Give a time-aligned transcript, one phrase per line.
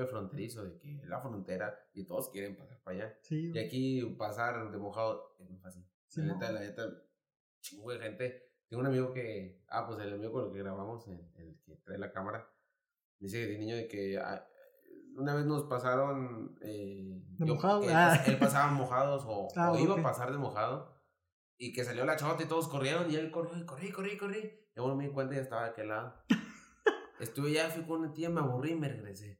[0.00, 3.18] golpe fronterizo de que la frontera y todos quieren pasar para allá.
[3.22, 5.84] Sí, Y aquí pasar de mojado es muy fácil.
[6.06, 6.82] Sí, la neta, la neta,
[7.60, 8.42] chingo de gente.
[8.68, 11.76] Tengo un amigo que, ah, pues el amigo con el que grabamos, el, el que
[11.84, 12.48] trae la cámara,
[13.18, 14.46] dice de niño de que ah,
[15.16, 16.56] una vez nos pasaron.
[16.62, 17.82] Eh, ¿De mojado?
[17.82, 18.22] Él, Ah.
[18.26, 20.00] él pasaba mojados o, Ah, o iba ok.
[20.00, 20.94] a pasar de mojado.
[21.58, 24.38] Y que salió la chota y todos corrieron y él corrió y corrí, corrí, corrí.
[24.38, 26.14] Y luego me di cuenta y ya estaba de aquel lado.
[27.20, 29.38] Estuve ya, fui con una tía, me aburrí y me regresé.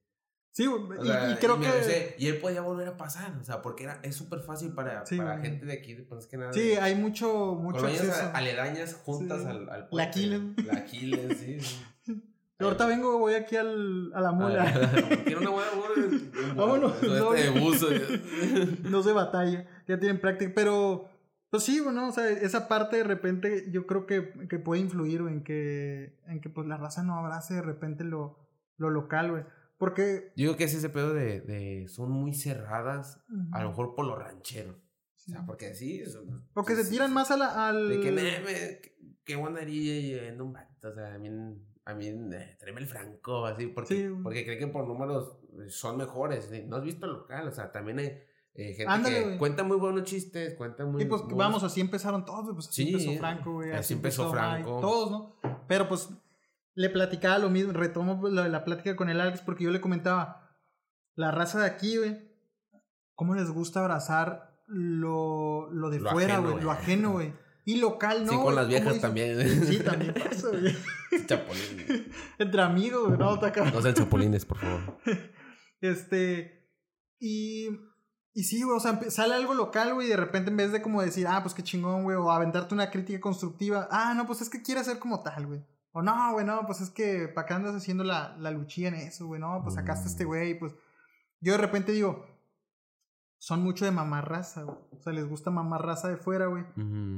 [0.53, 2.17] Sí, y, sea, y creo me que...
[2.19, 5.17] y él podía volver a pasar, o sea, porque era, es súper fácil para, Sí,
[5.17, 6.53] para gente de aquí, pues es que nada.
[6.53, 8.31] Sí, hay mucho, mucho acceso.
[8.35, 9.47] aledañas juntas Sí.
[9.47, 10.09] al, al La puente.
[10.09, 10.41] Aquiles.
[10.67, 11.61] La Aquiles, sí.
[11.61, 12.23] sí.
[12.59, 14.65] Yo ahorita vengo, voy aquí al, a la mula.
[15.25, 16.21] Quiero una buena mula.
[16.57, 17.61] Vámonos, Este de no.
[17.61, 17.87] buzo.
[18.91, 21.09] no se batalla, ya tienen práctica, pero
[21.49, 25.21] pues sí, bueno, o sea, esa parte de repente yo creo que, que puede influir
[25.23, 28.39] en que, en que pues la raza no abrace de repente lo,
[28.77, 29.45] lo local, güey,
[29.81, 30.33] porque...
[30.37, 34.07] Yo digo que es ese pedo de, de son muy cerradas, a lo mejor por
[34.07, 34.79] lo ranchero.
[35.17, 35.33] Sí.
[35.33, 36.05] O sea, porque sí.
[36.07, 37.89] son- O que se tiran más a la, al...
[37.89, 40.89] De que, "Nah, me- haría yendo un vato.
[40.89, 41.29] O sea, a mí,
[41.85, 45.97] a mí eh, tráeme el franco, así, porque, porque creen que por números eh, son
[45.97, 46.51] mejores.
[46.67, 48.07] No has visto el local, o sea, también hay
[48.55, 51.03] eh, gente Ándale, que cuenta muy buenos chistes, cuenta muy.
[51.03, 53.73] Y pues muy- vamos, así empezaron todos, güey, pues así Sí, empezó Franco, güey.
[53.73, 54.81] así empezó Franco.
[54.81, 55.37] todos, ¿no?
[55.69, 56.09] Pero pues
[56.75, 59.71] le platicaba lo mismo, retomo pues, lo de la plática con el Alex porque yo
[59.71, 60.57] le comentaba,
[61.15, 62.31] la raza de aquí, güey,
[63.15, 66.63] ¿cómo les gusta abrazar lo, lo de Lo fuera, güey?
[66.63, 67.33] Lo ajeno, güey.
[67.65, 68.33] Y local, ¿no?
[68.33, 69.01] Sí, con las ¿Cómo viejas dicen?
[69.03, 69.67] también.
[69.67, 70.77] Sí, también pasa, güey.
[71.27, 72.13] Chapulín.
[72.39, 73.71] Entre amigos, güey, no, acá.
[73.71, 74.99] No sean chapulines, por favor.
[75.81, 76.69] Este.
[77.19, 77.69] Y.
[78.33, 80.83] Y sí, güey, o sea, sale algo local, güey, y de repente en vez de
[80.83, 84.41] como decir, ah, pues qué chingón, güey, o aventarte una crítica constructiva, ah, no, pues
[84.41, 85.65] es que quiere ser como tal, güey.
[85.93, 88.95] O no, güey, no, pues es que para acá andas haciendo la, la luchilla en
[88.95, 90.29] eso, güey, no, pues está este Mm.
[90.29, 90.75] güey, pues.
[91.41, 92.27] Yo de repente digo,
[93.39, 94.77] son mucho de mamar raza, güey.
[94.93, 96.65] O sea, les gusta mamar raza de fuera, güey.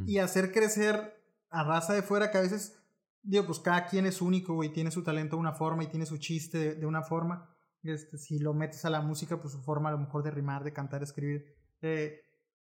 [0.06, 2.78] Y hacer crecer a raza de fuera que a veces,
[3.22, 6.06] digo, pues cada quien es único, güey, tiene su talento de una forma y tiene
[6.06, 7.48] su chiste de, de una forma.
[7.82, 10.62] Este, si lo metes a la música, pues su forma a lo mejor de rimar,
[10.62, 11.56] de cantar, escribir.
[11.82, 12.20] Eh,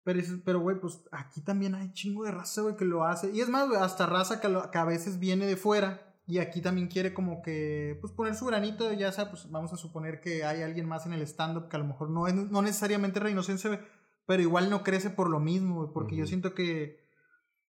[0.03, 3.31] pero, dices, pero, güey, pues aquí también hay chingo de raza, güey, que lo hace.
[3.31, 6.37] Y es más, güey, hasta raza que, lo- que a veces viene de fuera y
[6.39, 10.19] aquí también quiere como que, pues poner su granito, ya sea, pues vamos a suponer
[10.21, 13.19] que hay alguien más en el stand-up que a lo mejor no es no necesariamente
[13.19, 13.79] reinocense, güey,
[14.25, 17.07] pero igual no crece por lo mismo, güey, porque yo siento que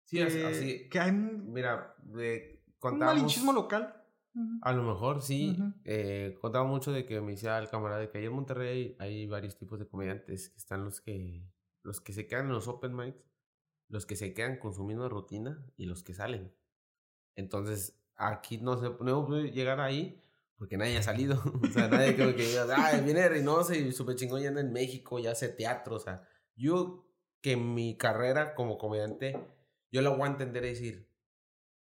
[0.04, 0.88] Sí, que, así.
[0.88, 3.14] que hay un, Mira, eh, un contábamos.
[3.22, 3.94] malinchismo local.
[4.62, 5.58] A lo mejor sí.
[5.84, 9.26] Eh, contaba mucho de que me decía el camarada de que ahí en Monterrey hay
[9.26, 10.48] varios tipos de comediantes.
[10.50, 11.42] Que están los que
[11.82, 13.24] los que se quedan en los open mics,
[13.88, 16.54] los que se quedan con su misma rutina y los que salen.
[17.34, 20.22] Entonces, aquí no se no puede llegar ahí
[20.58, 21.40] porque nadie ha salido.
[21.62, 24.72] o sea, nadie creo que diga, ay, viene Reynoso y súper chingón ya anda en
[24.72, 25.96] México, ya hace teatro.
[25.96, 27.08] O sea, yo
[27.40, 29.38] que mi carrera como comediante,
[29.90, 31.08] yo la voy a entender y decir,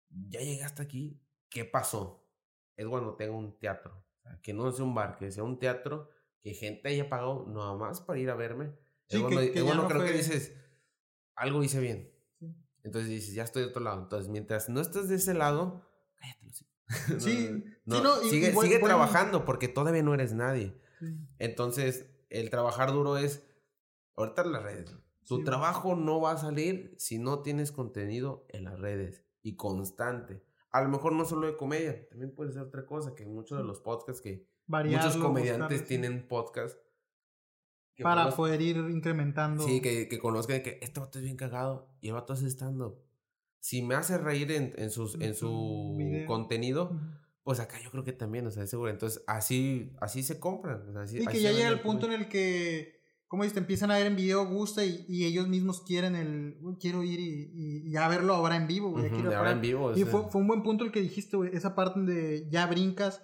[0.09, 2.27] ya llegaste aquí, ¿qué pasó?
[2.75, 4.05] Es cuando tengo un teatro.
[4.17, 6.09] O sea, que no sea un bar, que sea un teatro,
[6.41, 8.73] que gente haya pagado nada más para ir a verme.
[9.09, 10.53] Sí, es cuando, que- que es no creo que fue- dices,
[11.35, 12.11] algo hice bien.
[12.39, 12.55] Sí.
[12.83, 14.01] Entonces dices, ya estoy de otro lado.
[14.03, 16.45] Entonces, mientras no estés de ese lado, cállate.
[16.47, 16.65] los.
[17.09, 20.79] No, Sí, no, sí, no, sigue buen- sigue buen- trabajando porque todavía no eres nadie.
[20.99, 21.17] Sí.
[21.37, 23.43] Entonces, el trabajar duro es,
[24.15, 24.95] ahorita en las redes.
[25.25, 25.43] Tu Sí.
[25.43, 30.43] trabajo no va a salir si no tienes contenido en las redes y constante.
[30.71, 33.63] A lo mejor no solo de comedia, también puede ser otra cosa, que muchos de
[33.63, 36.77] los podcasts que Variarlo, muchos comediantes tienen podcast.
[38.03, 39.63] Para conozco- poder ir incrementando.
[39.63, 42.97] Sí, que, que conozcan que este vato es bien cagado y el vato hace stand-up.
[43.59, 46.25] Si me hace reír en, en, sus, En su video.
[46.25, 46.91] contenido,
[47.43, 48.89] pues acá yo creo que también, o sea, es seguro.
[48.89, 50.87] Entonces, así, así se compran.
[50.89, 53.55] o sea, así- Y que así ya llega el punto en el que, como dices,
[53.55, 57.03] te empiezan a ver en video, gusta y, y ellos mismos quieren el, "Uy, quiero
[57.03, 59.09] ir y, ya verlo ahora en vivo, güey.
[59.09, 59.53] quiero de ahora parar".
[59.55, 59.91] en vivo.
[59.95, 63.21] Y fue, fue un buen punto el que dijiste, güey, esa parte donde ya brincas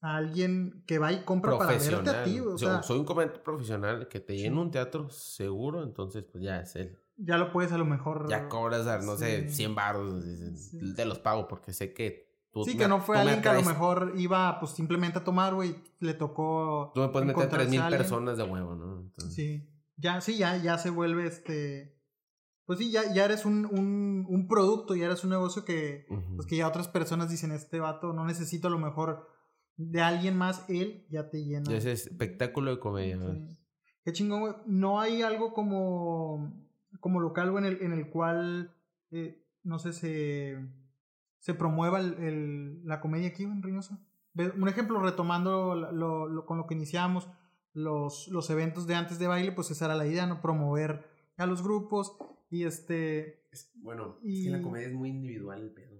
[0.00, 2.40] a alguien que va y compra para verte a ti.
[2.40, 4.42] O sea, soy un comediante profesional que te Sí.
[4.42, 6.98] llena un teatro seguro, entonces pues ya es él.
[7.20, 8.28] ya lo puedes a lo mejor...
[8.30, 9.54] Ya cobras, no sé, Sí.
[9.56, 10.22] 100 baros,
[10.54, 10.94] Sí.
[10.94, 13.54] te los pago porque sé que tú Sí, me- que no fue alguien que a
[13.54, 16.92] lo mejor iba pues simplemente a tomar, güey, le tocó...
[16.94, 17.98] Tú me puedes meter encontrarse 3000 a alguien.
[18.02, 19.00] personas de huevo, ¿no?
[19.00, 21.98] Entonces, Sí, ya, sí, ya, ya se vuelve este.
[22.66, 26.06] Pues sí, ya, ya eres un, un, un producto, ya eres un negocio que,
[26.36, 29.26] pues que ya otras personas dicen, este vato no necesito a lo mejor
[29.78, 31.74] de alguien más, él ya te llena.
[31.74, 33.16] Ese espectáculo de comedia.
[33.16, 33.32] ¿no?
[33.32, 33.58] Sí.
[34.04, 34.52] Qué chingón, güey.
[34.66, 36.52] No hay algo como,
[37.00, 38.74] como local, güey, en el, en el cual,
[39.10, 40.58] eh, no sé, se,
[41.38, 43.98] se promueva el, el- la comedia aquí, en Reynosa.
[44.34, 47.28] un ejemplo, retomando lo, con lo que iniciamos,
[47.72, 50.40] los, los eventos de antes de baile, pues esa era la idea, ¿no?
[50.42, 51.04] Promover
[51.36, 52.16] a los grupos
[52.50, 53.46] y este...
[53.76, 55.97] bueno, es que la comedia es muy individual el pedo.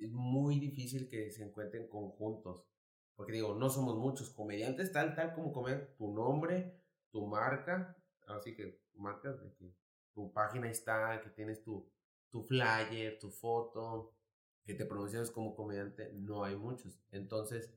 [0.00, 2.64] Es muy difícil que se encuentren conjuntos.
[3.14, 6.80] Porque digo, no somos muchos comediantes, tal, tal como comer tu nombre,
[7.10, 7.94] tu marca,
[8.26, 9.74] así que tu marca, de que
[10.14, 11.86] tu página está, que tienes tu,
[12.30, 14.16] tu flyer, tu foto,
[14.64, 16.98] que te promociones como comediante, no hay muchos.
[17.10, 17.74] Entonces,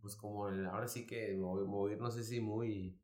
[0.00, 2.96] pues como ahora sí que mover, no sé si muy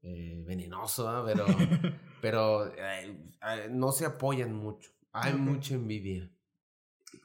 [0.00, 1.44] eh, venenoso, pero,
[2.22, 3.28] pero eh,
[3.70, 4.90] no se apoyan mucho.
[5.12, 6.33] Hay mucha envidia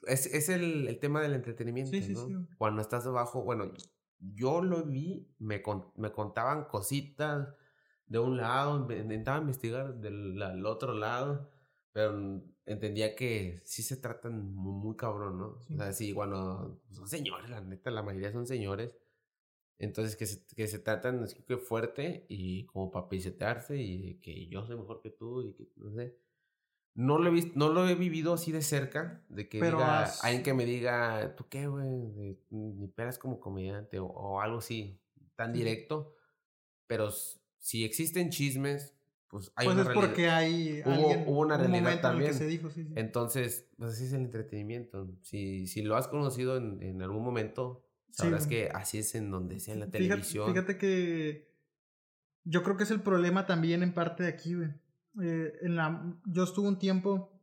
[0.06, 2.46] es, es el, el, tema del entretenimiento, ¿no?
[2.58, 3.72] Cuando estás debajo, bueno,
[4.18, 5.62] yo lo vi, me,
[5.96, 7.54] me contaban cositas
[8.06, 11.48] de un lado, intentaba investigar del, otro lado,
[11.92, 15.46] pero entendía que sí se tratan muy, cabrón, ¿no?
[15.46, 18.96] O sea, sí, bueno, son señores, la neta, la mayoría son señores.
[19.78, 24.46] Entonces, que se, que se tratan así que fuerte y como para pisetearse y que
[24.48, 26.18] yo soy mejor que tú y que no sé.
[27.00, 30.42] No lo, he visto, no lo he vivido así de cerca, de que diga, alguien
[30.42, 32.36] que me diga, ¿tú qué, güey?
[32.50, 35.00] Ni peras como comediante o, algo así,
[35.34, 36.14] tan directo.
[36.86, 37.10] Pero
[37.58, 38.94] si existen chismes,
[39.28, 42.34] pues hay pues una es porque hay hubo, una realidad también.
[42.34, 45.10] se dijo, sí, Entonces, pues así es el entretenimiento.
[45.22, 49.58] Si, si lo has conocido en, en algún momento, sabrás que así es en donde
[49.58, 50.52] sea en la televisión.
[50.52, 51.50] Fíjate que
[52.44, 54.68] yo creo que es el problema también en parte de aquí, güey
[55.22, 57.40] eh, en la, yo estuve un tiempo,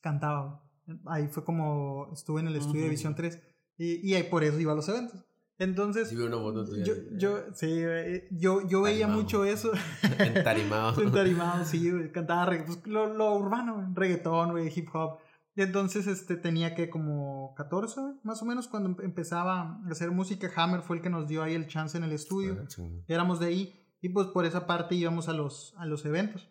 [0.00, 0.62] cantaba.
[1.06, 3.40] Ahí fue como estuve en el estudio de Visión 3
[3.76, 5.24] y, y ahí por eso iba a los eventos.
[5.58, 9.72] Entonces, yo, yo, sí, eh, yo, yo veía mucho eso.
[10.18, 11.00] Entarimado.
[11.02, 15.18] Entarimado, sí, cantaba pues, lo, lo, urbano, reggaetón, hip hop.
[15.56, 20.50] Entonces este, tenía que como 14, más o menos, cuando em, empezaba a hacer música.
[20.54, 22.58] Hammer fue el que nos dio ahí el chance en el estudio.
[22.60, 26.50] Ah, Éramos de ahí y pues por esa parte íbamos a los, a los eventos.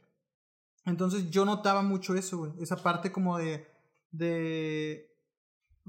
[0.85, 2.51] Entonces yo notaba mucho eso, güey.
[2.59, 3.67] Esa parte como de.
[4.11, 5.11] de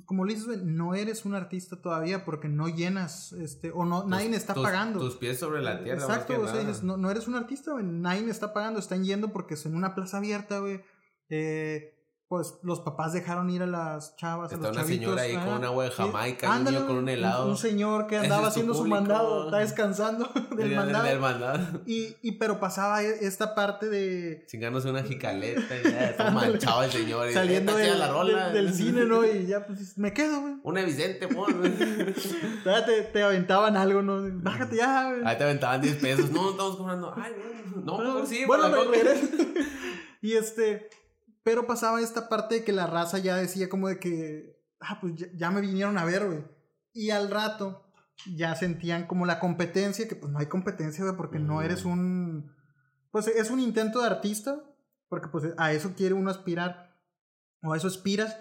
[0.04, 4.04] como le dices, güey, no eres un artista todavía porque no llenas, este, o no,
[4.06, 5.00] nadie está pagando.
[5.00, 6.02] Tus pies sobre la tierra.
[6.02, 9.32] Exacto, o sea, dices, no, no eres un artista, güey, nadie está pagando, están yendo
[9.32, 10.82] porque es en una plaza abierta, güey.
[11.30, 11.95] Eh,
[12.28, 15.68] pues los papás dejaron ir a las chavas, a los una señora ahí con una
[15.68, 17.48] agua de Jamaica, un niño con un helado.
[17.48, 21.82] Un, señor que andaba haciendo su, mandado, está descansando del mandado.
[21.86, 24.44] Y, y pero pasaba e, esta parte de...
[24.48, 27.32] Chingándose una jicaleta y ya, todo manchado el señor.
[27.32, 28.50] Saliendo de, la rola.
[28.50, 29.24] del cine, ¿no?
[29.24, 30.54] Y ya, pues, me quedo, güey.
[30.64, 31.54] Una Vicente, pues.
[32.64, 34.20] te, te aventaban algo, ¿no?
[34.42, 35.22] Bájate ya, güey.
[35.24, 36.30] Ahí te aventaban 10 pesos.
[36.32, 37.14] No, estamos comprando.
[37.16, 37.84] Ay, güey.
[37.84, 38.68] No, no, sí, bueno,
[40.22, 40.88] Y este...
[41.46, 45.14] Pero pasaba esta parte de que la raza ya decía como de que, ah, pues
[45.14, 46.44] ya, me vinieron a ver, güey.
[46.92, 47.88] Y al rato
[48.34, 52.52] ya sentían como la competencia, que pues no hay competencia, güey, porque no eres un...
[53.12, 54.60] Pues es un intento de artista,
[55.08, 56.98] porque pues a eso quiere uno aspirar,
[57.62, 58.36] o a eso aspiras,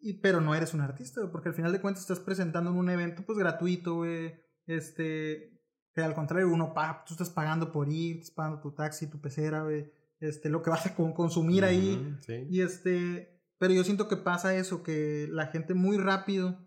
[0.00, 2.76] y, pero no eres un artista, güey, porque al final de cuentas estás presentando en
[2.76, 5.60] un evento pues gratuito, güey, este,
[5.92, 9.20] que al contrario, uno paga, tú estás pagando por ir, estás pagando tu taxi, tu
[9.20, 12.16] pecera, güey este, lo que vas a consumir ahí.
[12.50, 16.58] Y este, pero yo siento que pasa eso, que la gente muy rápido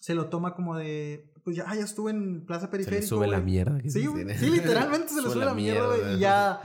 [0.00, 3.02] se lo toma como de, pues ya, ya estuve en Plaza Periférico.
[3.02, 3.78] Se le sube la mierda.
[3.82, 4.02] Sí,
[4.38, 6.60] sí, literalmente se le sube, la mierda, y ya,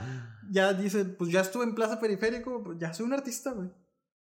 [0.50, 3.68] ya dice, pues ya estuve en Plaza Periférico, pues ya soy un artista, güey.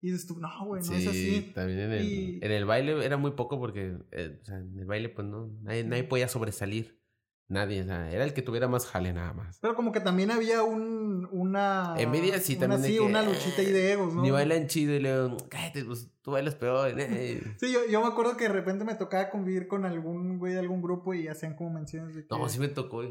[0.01, 1.51] Y dices tú, no, güey, no es así.
[1.55, 4.85] También en el, en el baile era muy poco porque, eh, o sea, en el
[4.85, 7.01] baile, pues no, nadie, nadie podía sobresalir.
[7.47, 9.59] Nadie, era el que tuviera más jale nada más.
[9.59, 11.93] Pero como que también había un, una...
[11.95, 12.79] Envidia sí también.
[12.79, 14.23] Una, sí, una luchita ahí de egos, ¿no?
[14.23, 15.13] Ni bailan chido y le
[15.47, 16.99] cállate, pues tú bailas peor.
[16.99, 17.43] Eh".
[17.59, 20.59] sí, yo, yo me acuerdo que de repente me tocaba convivir con algún güey de
[20.59, 22.35] algún grupo y hacían como menciones de que...
[22.35, 23.03] No, sí me tocó,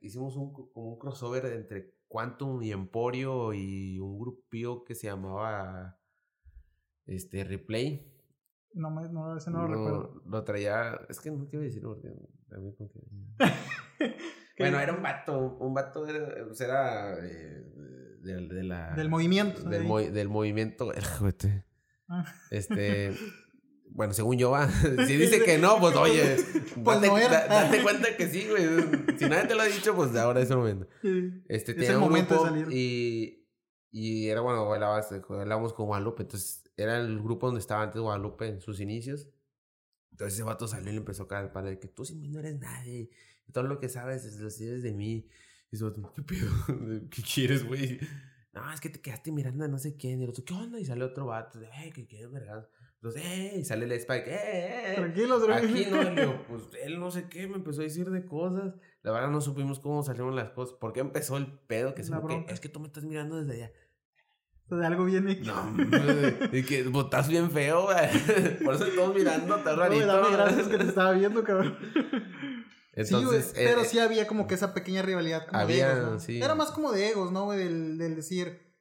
[0.00, 5.96] hicimos un, como un crossover entre Quantum y Emporio y un grupillo que se llamaba
[7.06, 8.12] este Replay.
[8.74, 10.22] No, no, ese no, lo recuerdo.
[10.26, 12.12] Lo traía, es que no te iba a decir porque
[14.58, 17.64] bueno, era un vato, un vato era, pues era eh,
[18.22, 19.62] de, la, del movimiento.
[19.62, 20.92] Del, del movimiento,
[22.08, 22.24] ah.
[22.50, 23.14] Este,
[23.90, 26.36] bueno, según yo va, si dice que no, pues oye,
[26.82, 28.64] pues date, cuenta que sí, güey.
[29.18, 30.88] Si nadie te lo ha dicho, pues ahora es el momento.
[31.48, 32.68] Este, es el momento de salir.
[32.70, 33.46] Y,
[33.90, 38.60] y era bueno, bailábamos con Guadalupe, entonces era el grupo donde estaba antes Guadalupe en
[38.60, 39.28] sus inicios.
[40.16, 42.30] Entonces ese vato salió y le empezó a caer para de que tú sin mí
[42.30, 43.10] no eres nadie.
[43.52, 45.28] Todo lo que sabes es lo sabes de mí.
[45.70, 46.50] Y eso, ¿qué pedo?
[47.10, 48.00] ¿Qué quieres, güey?
[48.54, 50.18] No, es que te quedaste mirando a no sé quién.
[50.18, 50.80] Y el otro, ¿qué onda?
[50.80, 52.66] Y sale otro vato, de, hey, que quieres vergas.
[52.94, 53.56] Entonces, ¡eh!
[53.58, 54.34] Y sale el Spike, ¡eh!
[54.34, 54.94] eh, eh".
[54.94, 58.74] Tranquilos, Aquí no, digo, pues él no sé qué, me empezó a decir de cosas.
[59.02, 60.76] La verdad no supimos cómo salieron las cosas.
[60.76, 61.94] ¿Por qué empezó el pedo?
[61.94, 62.14] Que, se
[62.48, 63.72] es que tú me estás mirando desde allá.
[64.68, 65.54] De algo bien hecho.
[65.54, 65.84] No,
[66.52, 68.58] y que estás bien feo, güey.
[68.64, 70.06] Por eso estamos mirando, está No, rarito.
[70.06, 71.78] dame gracias que te estaba viendo, cabrón.
[72.92, 75.88] Entonces, sí, güey, eh, pero eh, sí había como que esa pequeña rivalidad como Había,
[75.94, 76.18] de egos, ¿no?
[76.20, 76.40] sí.
[76.42, 77.58] Era más como de egos, ¿no, güey?
[77.58, 78.74] Del, del decir,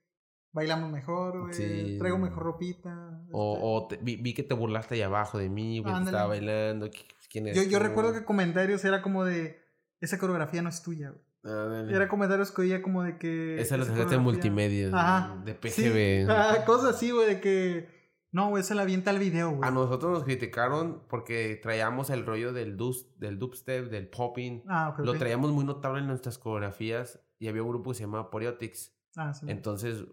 [0.53, 1.97] bailamos mejor, güey, Sí.
[1.99, 3.21] traigo mejor ropita.
[3.31, 6.87] O, o te- vi, vi que te burlaste allá abajo de mí, güey, estaba bailando.
[6.87, 9.59] ¿qui- ¿Quién es yo, yo recuerdo que comentarios era como de,
[9.99, 11.24] esa coreografía no es tuya, güey.
[11.45, 11.95] Ándale.
[11.95, 13.59] Era comentarios que oía como de que...
[13.61, 15.41] Esa la sacaste coreografía- multimedia, Ajá.
[15.45, 16.29] de sí, PGB.
[16.31, 17.95] ah, cosas así, güey, de que...
[18.31, 19.61] No, güey, esa la avienta al video, güey.
[19.65, 24.63] A nosotros nos criticaron porque traíamos el rollo del, dus, del dubstep, del popping.
[24.67, 28.03] Ah, ok, Lo traíamos muy notable en nuestras coreografías y había un grupo que se
[28.03, 28.93] llamaba Poriotics.
[29.15, 29.45] Ah, sí.
[29.47, 30.03] Entonces,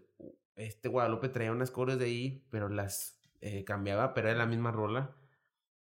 [0.55, 4.71] este Guadalupe traía unas cores de ahí, pero las eh, cambiaba, pero era la misma
[4.71, 5.17] rola.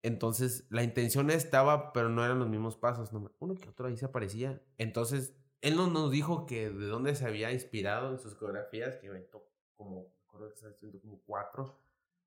[0.01, 3.12] Entonces, la intención estaba, pero no eran los mismos pasos.
[3.12, 4.62] no- uno que otro ahí se aparecía.
[4.77, 9.08] Entonces, él no nos dijo que de dónde se había inspirado en sus coreografías, que
[9.10, 11.80] aventó como, recuerdo que como cuatro,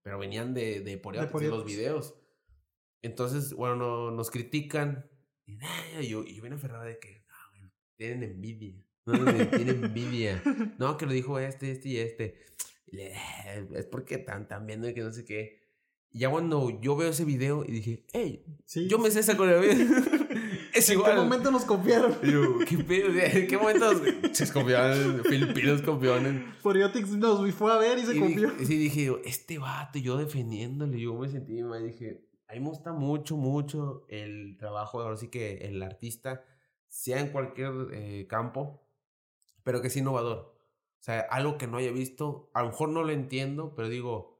[0.03, 1.77] pero venían de, de Poriotics, de los Poriotics.
[1.79, 2.15] videos.
[3.03, 5.09] Entonces, bueno, no- nos critican.
[5.47, 7.25] Y, "Ah", yo, yo bien aferrado de que,
[7.61, 8.75] "No, tienen envidia.
[9.07, 9.15] No,
[9.51, 10.43] tienen envidia.
[10.79, 12.37] No, que lo dijo este, este y este.
[12.87, 15.61] Y le, "Eh, Es porque están, están viendo y que no sé qué.
[16.11, 19.37] Y ya cuando yo veo ese video y dije, hey, Sí, yo me sé esa
[19.37, 19.75] coreografía.
[20.75, 21.12] es ¿En igual.
[21.12, 22.17] qué momento nos copiaron?
[22.23, 23.09] Y yo, ¿qué pedo?
[23.19, 23.91] ¿En qué momento
[24.33, 25.23] se copiaron?
[25.25, 26.55] Filipinos copiaron.
[26.62, 28.50] Poriotics nos fue a ver y se Y copió.
[28.50, 31.87] dije, sí, dije yo, este vato, yo defendiéndole, yo me sentí mal.
[31.87, 36.45] Dije, a mí me gusta mucho, mucho el trabajo, ahora sí que el artista,
[36.87, 38.87] sea en cualquier eh, campo,
[39.64, 40.55] pero que sea innovador.
[41.00, 44.38] O sea, algo que no haya visto, a lo mejor no lo entiendo, pero digo,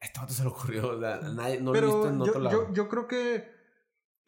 [0.00, 2.34] a este vato se le ocurrió, o sea, nadie, no lo he visto en otro
[2.34, 2.66] yo, lado.
[2.68, 3.44] yo, yo creo que,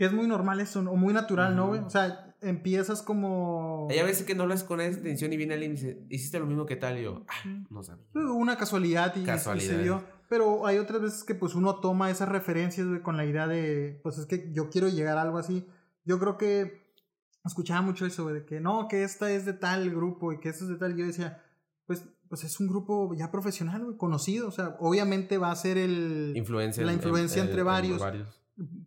[0.03, 0.91] que es muy normal eso, ¿no?
[0.91, 1.81] o muy natural, ¿no, güey?
[1.81, 3.87] O sea, empiezas como...
[3.89, 6.41] Hay a veces que no hablas con esa intención y viene alguien y dice, hiciste
[6.41, 8.05] lo mismo que tal, y yo, ah, no sabía.
[8.13, 9.77] Una casualidad y, y Casualidad.
[9.77, 10.03] se dio.
[10.29, 14.01] Pero hay otras veces que pues uno toma esas referencias, güey, con la idea de,
[14.03, 15.69] pues es que yo quiero llegar a algo así.
[16.05, 16.83] Yo creo que
[17.45, 20.49] escuchaba mucho eso, güey, de que no, que esta es de tal grupo y que
[20.49, 20.97] esto es de tal.
[20.97, 21.41] Yo decía,
[21.87, 24.49] pues, pues es un grupo ya profesional, güey, conocido.
[24.49, 26.33] O sea, obviamente va a ser el...
[26.35, 26.85] Influencia.
[26.85, 28.03] La en- influencia en- entre en varios.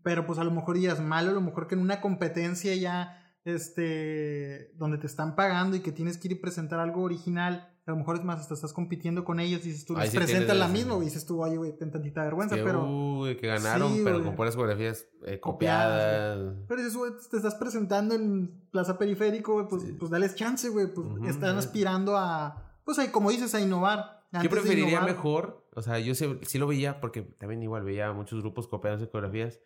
[0.03, 2.75] Pero pues a lo mejor ya es malo, a lo mejor que en una competencia
[2.75, 7.72] ya, este, donde te están pagando y que tienes que ir y presentar algo original,
[7.88, 10.17] a lo mejor es más, hasta estás compitiendo con ellos y dices tú, les sí
[10.17, 13.45] presentas la misma, y dices tú, oye, güey, ten tantita vergüenza, Que, pero, uy, que
[13.48, 14.25] ganaron, Sí, pero güey.
[14.27, 16.65] con puras coreografías eh, Copiadas, copiadas.
[16.67, 19.93] pero dices, güey, te estás presentando en Plaza Periférico, güey, pues, Sí.
[20.00, 24.14] pues dales chance, güey, pues están aspirando a, pues ahí, como dices, a innovar.
[24.32, 27.84] Yo Antes de preferiría mejor, o sea, yo sé- sí lo veía porque también igual
[27.84, 29.62] veía muchos grupos copiándose coreografías.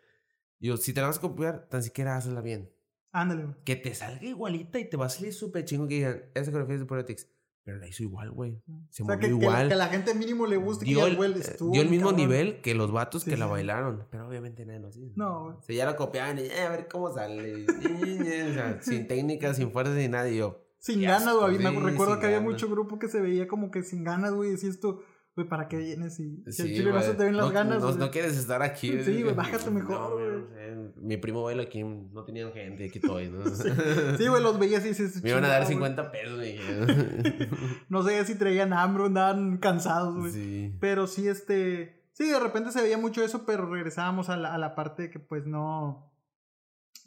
[0.60, 2.72] Yo, si te la vas a copiar, tan siquiera hazla bien.
[3.12, 3.56] Ándale, güey.
[3.63, 6.75] Que te salga igualita y te va a salir súper chingo que digan, esa coreografía
[6.75, 7.28] es de Politics.
[7.63, 8.62] Pero la hizo igual, güey.
[8.89, 9.68] Se O sea, movió que, que- igual.
[9.68, 11.82] que a la gente mínimo le guste que dio, diga, el, güey, eh, estuvo dio
[11.82, 12.28] el mismo cabrón.
[12.30, 13.51] nivel que los vatos Sí, que la sí.
[13.51, 14.08] bailaron.
[14.10, 15.10] Pero obviamente nadie lo hacía.
[15.16, 15.56] No, güey.
[15.58, 17.66] O sea, ya la copiaban y "Eh, a ver cómo sale.
[18.50, 20.30] o sea, sin técnica, sin fuerza, sin nada.
[20.30, 21.59] Y yo, Sin ganas, güey.
[21.59, 22.51] Me recuerdo que había ganas.
[22.53, 24.51] mucho grupo que se veía como que sin ganas, güey.
[24.51, 25.01] Decías tú,
[25.36, 26.19] güey, ¿para qué vienes?
[26.19, 27.81] Y si Sí, chile no se te ven las No- ganas.
[27.81, 29.03] No, no quieres estar aquí.
[29.03, 30.27] Sí, güey, bájate mejor, No, güey.
[30.29, 30.48] no
[30.93, 33.29] sé, Mi primo baila aquí, no tenían gente, aquí estoy.
[33.29, 33.43] ¿no?
[34.17, 35.21] Sí, güey, los veías y dices.
[35.24, 36.36] Me iban a dar "Chingado, 50 pesos.
[36.38, 36.57] güey".
[37.89, 40.31] No sé si traían hambre o andaban cansados, güey.
[40.31, 40.75] sí.
[40.79, 42.00] Pero sí, este.
[42.13, 45.09] Sí, de repente se veía mucho eso, pero regresábamos a la, a la parte de
[45.09, 46.09] que, pues no.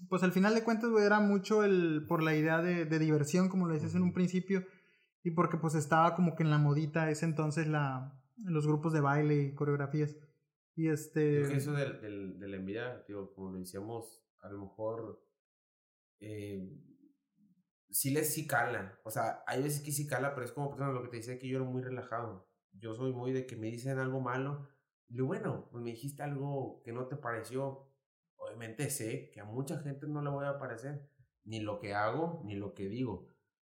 [0.09, 3.49] Pues al final de cuentas, güey, era mucho el por la idea de, de diversión,
[3.49, 4.65] como lo decías en un principio,
[5.23, 9.01] y porque pues estaba como que en la modita ese entonces la, los grupos de
[9.01, 10.17] baile y coreografías.
[10.75, 11.39] Y este.
[11.39, 15.23] Creo que eso del, del, de la envidia, digo, como lo decíamos, a lo mejor
[16.21, 16.69] eh,
[17.91, 18.99] sí les sí cala.
[19.05, 21.17] O sea, hay veces que sí cala, pero es como, por ejemplo, lo que te
[21.19, 22.49] decía que yo era muy relajado.
[22.73, 24.67] Yo soy muy de que me dicen algo malo.
[25.09, 27.92] Y bueno, pues me dijiste algo que no te pareció.
[28.45, 31.09] Obviamente sé que a mucha gente no le voy a parecer.
[31.45, 33.27] Ni lo que hago, ni lo que digo.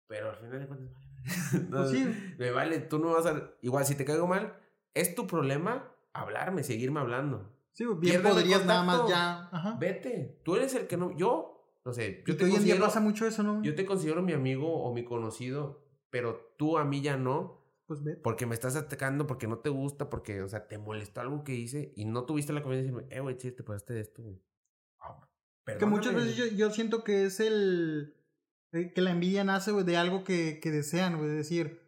[0.08, 0.90] Pero al final de cuentas,
[1.70, 2.36] Pues sí.
[2.38, 3.52] Me vale, tú no vas a...
[3.62, 4.58] Igual, si te caigo mal,
[4.94, 7.54] es tu problema hablarme, seguirme hablando.
[7.74, 9.50] Sí, bien Pierde podrías nada más ya.
[9.52, 9.78] Ajá.
[9.80, 11.16] Vete, tú eres el que no...
[11.16, 13.62] Yo, no sé, yo Y te, hoy en día pasa mucho eso, ¿no?
[13.64, 18.04] yo te considero mi amigo o mi conocido, pero tú a mí ya no, Pues
[18.04, 18.16] ve.
[18.16, 21.54] porque me estás atacando, porque no te gusta, porque, o sea, te molestó algo que
[21.54, 24.24] hice y no tuviste la confianza de decirme, eh, güey, che, te pasaste de esto,
[24.24, 24.42] güey.
[25.68, 26.32] Ah, Que muchas perdóname.
[26.38, 28.16] veces yo, yo siento que es el.
[28.72, 31.30] Eh, que la envidia nace, güey, de algo que, que desean, güey.
[31.32, 31.80] Es decir,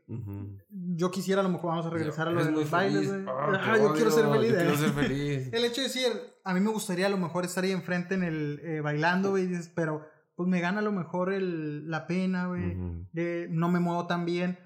[0.69, 3.25] yo quisiera, a lo mejor vamos a regresar a lo de los bailes, güey.
[3.27, 4.53] Ah, yo quiero ser feliz.
[4.53, 5.49] quiero ser feliz.
[5.53, 6.07] el hecho de decir,
[6.43, 9.49] a mí me gustaría a lo mejor estar ahí enfrente en el eh, bailando, güey,
[9.75, 12.75] pero pues me gana a lo mejor el, la pena, güey.
[13.49, 14.57] no me muevo tan bien.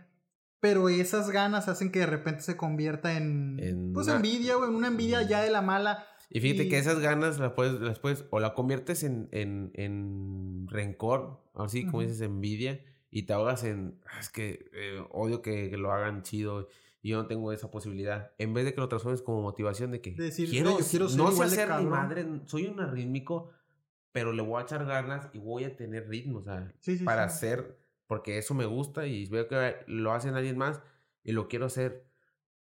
[0.61, 5.21] Pero esas ganas hacen que de repente se convierta en, pues envidia, güey, una envidia
[5.21, 6.05] ya de la mala.
[6.29, 10.67] Y fíjate que esas ganas las puedes, las puedes, o la conviertes en, en, en
[10.67, 12.81] rencor, así como dices, envidia,
[13.15, 16.67] y te ahogas en, ah, es que eh, odio que, lo hagan chido
[17.01, 18.33] y yo no tengo esa posibilidad.
[18.37, 21.31] En vez de que lo transformes como motivación de que decir, quiero, quiero ser no
[21.31, 23.51] sé hacer mi madre, soy un rítmico,
[24.11, 26.73] pero le voy a echar ganas y voy a tener ritmo, o sea,
[27.05, 27.77] para hacer,
[28.07, 30.81] porque eso me gusta y veo que lo hace alguien más
[31.23, 32.05] y lo quiero hacer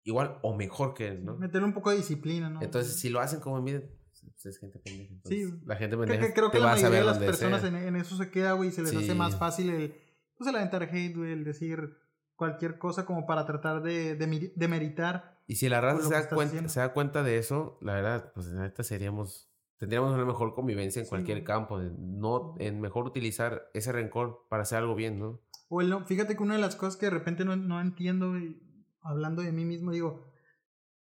[0.08, 1.38] igual o mejor que él, ¿no?
[1.38, 2.62] Meter un poco de disciplina, ¿no?
[2.62, 5.14] Entonces, si lo hacen como envidia, pues es gente pendeja.
[5.26, 5.44] sí.
[5.66, 6.34] La gente pendeja.
[6.34, 8.96] Creo que, la mayoría de las personas en, eso se queda, güey, y se les
[8.96, 9.96] hace más fácil el
[10.38, 11.98] pues el aventar hate, güey, el decir
[12.36, 15.42] cualquier cosa como para tratar de, de, meritar.
[15.48, 18.48] Y si la raza se da, cuenta, se da cuenta de eso, la verdad, pues
[18.48, 23.92] en esta seríamos, tendríamos una mejor convivencia en cualquier campo, no, en mejor utilizar ese
[23.92, 25.42] rencor para hacer algo bien, ¿no?
[25.70, 28.30] O el no, fíjate que una de las cosas que de repente no, no entiendo,
[28.30, 28.66] güey,
[29.08, 30.26] hablando de mí mismo, digo,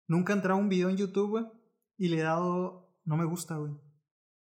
[0.07, 1.45] nunca he entrado a un video en YouTube, güey,
[1.97, 3.73] y le he dado, no me gusta, güey.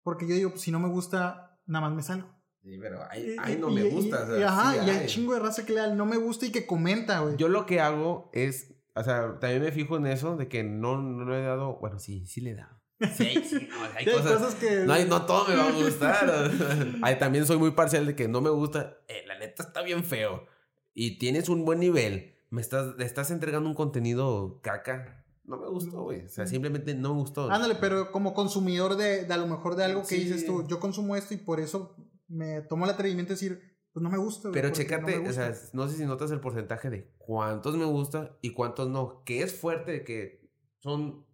[0.03, 2.29] Porque yo digo, pues, si no me gusta, nada más me salgo.
[2.63, 4.27] Sí, pero ahí, no me gusta.
[4.39, 6.67] Y, ajá, y hay chingo de raza que le da no me gusta y que
[6.67, 7.37] comenta, güey.
[7.37, 11.01] Yo lo que hago es, o sea, también me fijo en eso, de que no,
[11.01, 12.77] no le he dado, bueno, sí, sí le he dado.
[13.15, 14.85] Sí, sí, no, hay, cosas, que...
[14.87, 16.51] No, no todo me va a gustar.
[17.03, 18.99] Ay, también soy muy parcial de que no me gusta.
[19.07, 20.47] Eh, la neta está bien feo.
[20.95, 22.36] Y tienes un buen nivel.
[22.50, 25.25] Me estás, estás entregando un contenido caca.
[25.45, 26.25] No me gustó, güey.
[26.25, 27.50] O sea, simplemente no me gustó.
[27.50, 30.81] Ándale, pero como consumidor de, de a lo mejor de algo que dices tú, yo
[30.81, 31.95] consumo esto y por eso
[32.29, 34.50] me tomo el atrevimiento de decir, pues no me gusta.
[34.53, 38.51] Pero chécate, o sea, no sé si notas el porcentaje de cuántos me gusta y
[38.51, 39.23] cuántos no.
[39.25, 41.25] Que es fuerte que son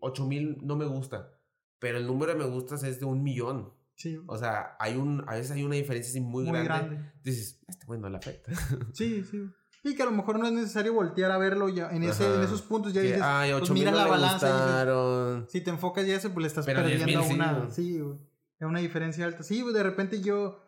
[0.00, 1.38] 8 mil no me gusta.
[1.78, 3.74] Pero el número de me gustas es de un millón.
[3.96, 4.18] Sí.
[4.26, 7.12] O sea, hay un, a veces hay una diferencia así muy, grande.
[7.22, 8.52] Dices, este güey no le afecta.
[8.94, 9.42] Sí, sí.
[9.84, 12.42] Y que a lo mejor no es necesario voltear a verlo ya en, ese, en
[12.42, 12.92] esos puntos.
[12.92, 15.46] Ya dices, Ay, pues mira la balanza.
[15.48, 17.70] si te enfocas ya ese, pues le estás perdiendo una.
[17.70, 18.18] Sí, güey
[18.66, 19.42] una diferencia alta.
[19.42, 20.60] Sí, de repente yo.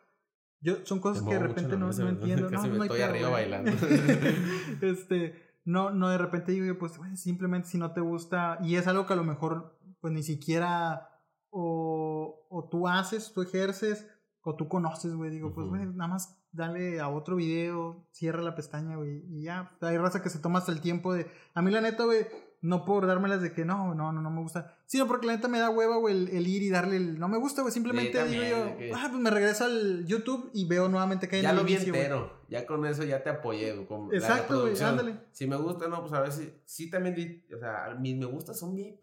[0.60, 2.50] yo son cosas que de repente no, no, entiendo.
[2.50, 3.72] no, no estoy arriba bailando.
[4.82, 5.42] este.
[5.64, 8.58] No, no, de repente digo, pues, simplemente si no te gusta.
[8.62, 11.10] Y es algo que a lo mejor, pues ni siquiera.
[11.50, 14.06] O, o tú haces, tú ejerces,
[14.42, 15.30] o tú conoces, güey.
[15.30, 19.22] Digo, pues, güey, nada más dale a otro video, cierra la pestaña, güey.
[19.28, 19.76] Y ya.
[19.80, 21.30] Hay raza que se toma hasta el tiempo de.
[21.54, 22.26] A mí, la neta, güey
[22.66, 24.76] no por dármelas de que no, no, no, no me gusta.
[24.86, 27.18] Sino porque la neta me da hueva, güey, el, ir y darle el.
[27.18, 27.72] No me gusta, güey.
[27.72, 31.52] Simplemente digo yo, ah, pues me regreso al YouTube y veo nuevamente que hay Ya
[31.52, 32.44] lo vi entero.
[32.48, 33.74] Ya con eso ya te apoyé,
[34.12, 35.16] Exacto, güey, ándale.
[35.32, 36.52] Si me gusta, no, pues a ver si.
[36.64, 37.44] Sí, también.
[37.54, 39.02] O sea, mis me gustas son VIP.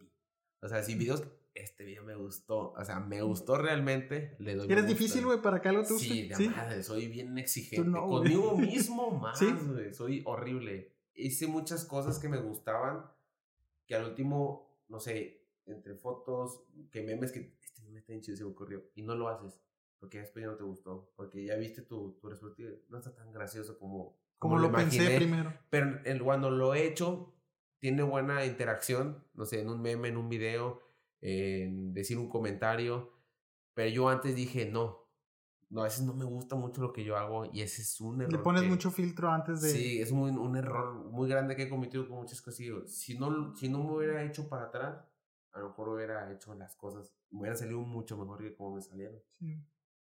[0.60, 1.22] O sea, si videos.
[1.54, 2.72] Este video me gustó.
[2.72, 4.34] O sea, me gustó realmente.
[4.38, 4.70] Le doy.
[4.70, 6.08] ¿Eres difícil, güey, para que algo te guste?
[6.08, 6.82] Sí, de madre.
[6.82, 7.90] Soy bien exigente.
[7.98, 9.94] Conmigo mismo más, güey.
[9.94, 10.92] Soy horrible.
[11.14, 13.04] Hice muchas cosas que me gustaban
[13.86, 18.36] que al último, no sé, entre fotos, que memes que este meme está bien chido,
[18.36, 19.60] se me ocurrió, y no lo haces,
[19.98, 23.32] porque después ya no te gustó, porque ya viste tu, tu respuesta no está tan
[23.32, 25.52] gracioso como, como, lo, pensé primero.
[25.70, 27.34] Pero el, cuando lo he hecho,
[27.78, 30.80] tiene buena interacción, no sé, en un meme, en un video,
[31.26, 33.10] en decir un comentario,
[33.72, 35.08] pero yo antes dije, no,
[35.70, 38.20] no, a veces no me gusta mucho lo que yo hago y ese es un
[38.20, 38.32] error.
[38.32, 39.70] Le pones mucho filtro antes de...
[39.70, 42.58] Sí, es muy, un error muy grande que he cometido con muchas cosas.
[42.86, 45.02] Si no, si no me hubiera hecho para atrás,
[45.52, 48.82] a lo mejor hubiera hecho las cosas, me hubiera salido mucho mejor que como me
[48.82, 49.18] salieron.
[49.38, 49.64] Sí.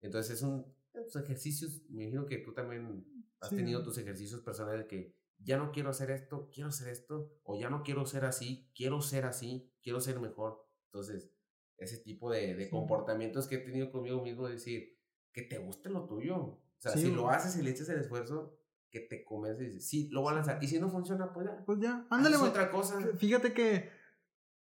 [0.02, 3.04] Entonces es un, tus ejercicios, me imagino que tú también
[3.42, 7.60] has tenido tus ejercicios personales que ya no quiero hacer esto, quiero hacer esto, o
[7.60, 10.69] ya no quiero ser así, quiero ser así, quiero ser mejor.
[10.92, 11.32] Entonces,
[11.78, 14.98] ese tipo de, de comportamientos que he tenido conmigo mismo, decir,
[15.32, 16.36] que te guste lo tuyo.
[16.38, 18.58] O sea, si lo haces y le echas el esfuerzo,
[18.90, 20.64] que te convence y dices, sí, lo voy a lanzar.
[20.64, 21.64] Y si no funciona, pues ya.
[21.66, 22.36] Pues ya, ándale.
[22.36, 23.00] Es otra cosa.
[23.18, 23.90] Fíjate que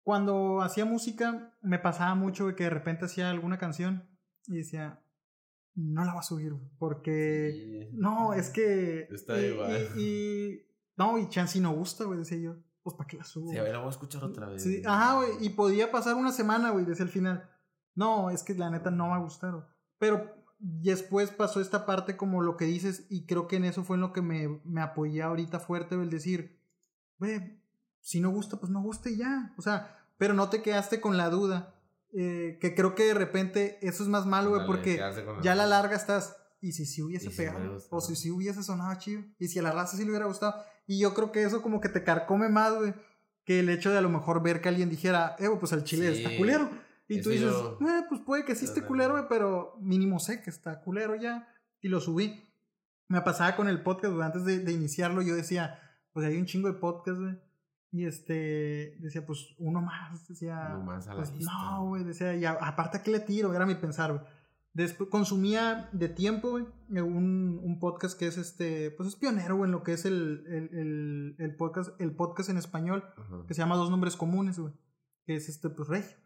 [0.04, 4.08] cuando hacía música, me pasaba mucho que de repente hacía alguna canción
[4.48, 5.02] y decía,
[5.76, 9.08] no la voy a subir, porque no, es que.
[9.12, 10.00] Está y, igual.
[10.00, 10.66] Y,
[10.98, 12.56] no, y chance no gusta, güey, decía yo.
[12.86, 13.50] Pues para qué la subo.
[13.50, 14.62] Sí, a ver, la voy a escuchar otra vez.
[14.62, 15.30] Sí, ajá, güey.
[15.44, 17.50] Y podía pasar una semana, güey, desde el final.
[17.96, 19.68] No, es que la neta no me ha gustado.
[19.98, 23.96] Pero después pasó esta parte como lo que dices y creo que en eso fue
[23.98, 26.60] en lo que me, me apoyé ahorita fuerte, el decir,
[27.18, 27.60] güey,
[28.02, 29.56] si no gusta, pues no guste y ya.
[29.58, 31.74] O sea, pero no te quedaste con la duda.
[32.14, 35.02] Eh, que creo que de repente eso es más malo, güey, porque
[35.42, 36.38] ya a la larga estás,
[36.68, 39.60] y si sí hubiese si me pegado, o si sí hubiese sonado chido, y si
[39.60, 40.56] a la raza sí le hubiera gustado.
[40.88, 42.94] Y yo creo que eso como que te carcome más, güey,
[43.44, 46.14] que el hecho de a lo mejor ver que alguien dijera, eh, pues el chile
[46.16, 46.70] Sí, está culero.
[47.08, 50.42] Y tú dices, yo- eh, pues puede que sí esté culero, güey, pero mínimo sé
[50.42, 51.48] que está culero ya.
[51.82, 52.44] Y lo subí.
[53.08, 55.80] Me pasaba con el podcast, güey, antes de, de iniciarlo, yo decía,
[56.14, 57.40] pues hay un chingo de podcast, güey.
[57.92, 60.70] Y este, decía, pues uno más, decía.
[60.76, 61.52] Uno más a la pues, lista.
[61.54, 63.54] no, güey, decía, y a- aparte, ¿a qué le tiro?
[63.54, 64.26] Era mi pensar, güey.
[64.76, 69.56] Después consumía de tiempo, güey, eh, un, un podcast que es este, pues es pionero,
[69.56, 73.46] güey, en lo que es el, el, el, el podcast, el podcast en español, Ajá.
[73.48, 74.74] que se llama Dos Nombres Comunes, güey.
[75.26, 76.18] Que es este, pues, Regio.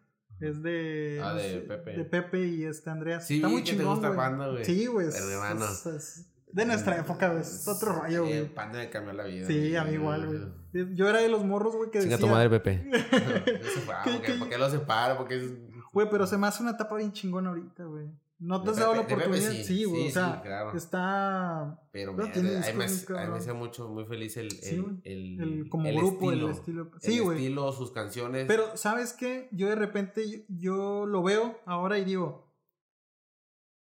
[0.41, 1.21] Es de.
[1.23, 1.91] Ah, no de sé, Pepe.
[1.97, 3.27] De Pepe y este Andreas.
[3.27, 4.19] Sí, Está muy que te chingón, gusta güey.
[4.19, 4.65] Panda, güey.
[4.65, 5.07] Sí, güey.
[5.07, 5.65] es- Hermano.
[5.65, 7.41] es- es de nuestra época, güey.
[7.41, 8.33] Es otro rollo, Sí, güey.
[8.33, 9.45] el Panda me cambió la vida.
[9.45, 10.25] Sí, a mí igual,
[10.71, 10.95] güey.
[10.95, 12.27] Yo era de los morros, güey, que Chinga decía...
[12.27, 12.89] tu madre, Pepe.
[13.61, 15.17] Eso fue, ¿Qué- ¿por qué- qué- ¿Por qué lo separo?
[15.17, 15.51] Porque es.
[15.93, 18.07] Güey, pero se me hace una etapa bien chingona ahorita, güey.
[18.39, 19.51] No te has dado la oportunidad.
[19.51, 20.03] sí, Sí, güey.
[20.03, 20.75] sí, o sea, claro.
[20.75, 21.81] está...
[21.91, 25.87] Pero discos me a mí me hace mucho, muy feliz el, el, el, El, como
[25.89, 26.91] el grupo, estilo, el estilo.
[26.93, 27.37] el Sí, güey.
[27.39, 28.45] estilo, sus canciones.
[28.47, 29.49] Pero, ¿sabes qué?
[29.51, 32.49] Yo de repente, yo, lo veo ahora y digo,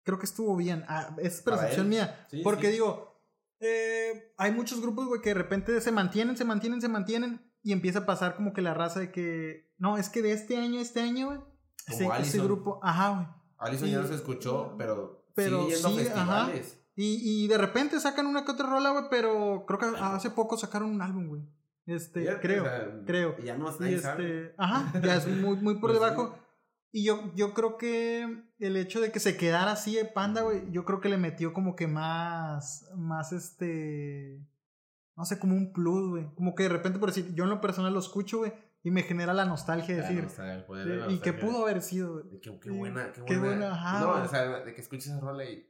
[0.03, 0.85] creo que estuvo bien.
[0.87, 2.27] Ah, es percepción mía.
[2.43, 3.21] Porque digo,
[3.59, 7.73] eh, hay muchos grupos, güey, que de repente se mantienen, se mantienen, se mantienen y
[7.73, 10.79] empieza a pasar como que la raza de que, no, es que de este año,
[10.79, 11.39] este año, güey,
[11.87, 13.36] ese, ese grupo, ajá, güey.
[13.57, 16.51] Alison ya no se escuchó, pero, pero yendo ajá.
[16.95, 20.57] Y, y de repente sacan una que otra rola, güey, pero creo que hace poco
[20.57, 21.43] sacaron un álbum, güey.
[21.85, 23.37] Este, Fíjate, creo, o sea, creo.
[23.39, 26.03] Ya no Y este, ajá, ya es muy, muy por Pues sí.
[26.03, 26.37] debajo.
[26.91, 30.71] Y yo, yo creo que el hecho de que se quedara así de panda, güey,
[30.71, 34.41] yo creo que le metió como que más, más este,
[35.15, 36.33] no sé, como un plus, güey.
[36.35, 38.53] Como que de repente, por decir, yo en lo personal lo escucho, güey,
[38.87, 42.23] y me genera la nostalgia de decir, de y que pudo haber sido.
[42.23, 43.73] De que- qué Sí, buena, qué qué buena.
[43.73, 45.69] ajá, no, o sea, de que escuches esa rola y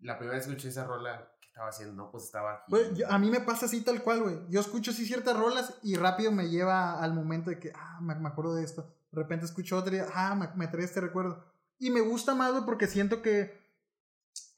[0.00, 1.94] la primera vez que escuché esa rola, ¿qué estaba haciendo?
[1.94, 2.72] No, pues estaba aquí.
[2.96, 4.36] Yo- a mí me pasa así tal cual, güey.
[4.50, 8.14] Yo escucho así ciertas rolas y rápido me lleva al momento de que, ah, me,
[8.16, 8.94] me acuerdo de esto.
[9.10, 11.42] De repente escucho otra y, ah, me, me trae este recuerdo.
[11.78, 13.58] Y me gusta más, güey, porque siento que,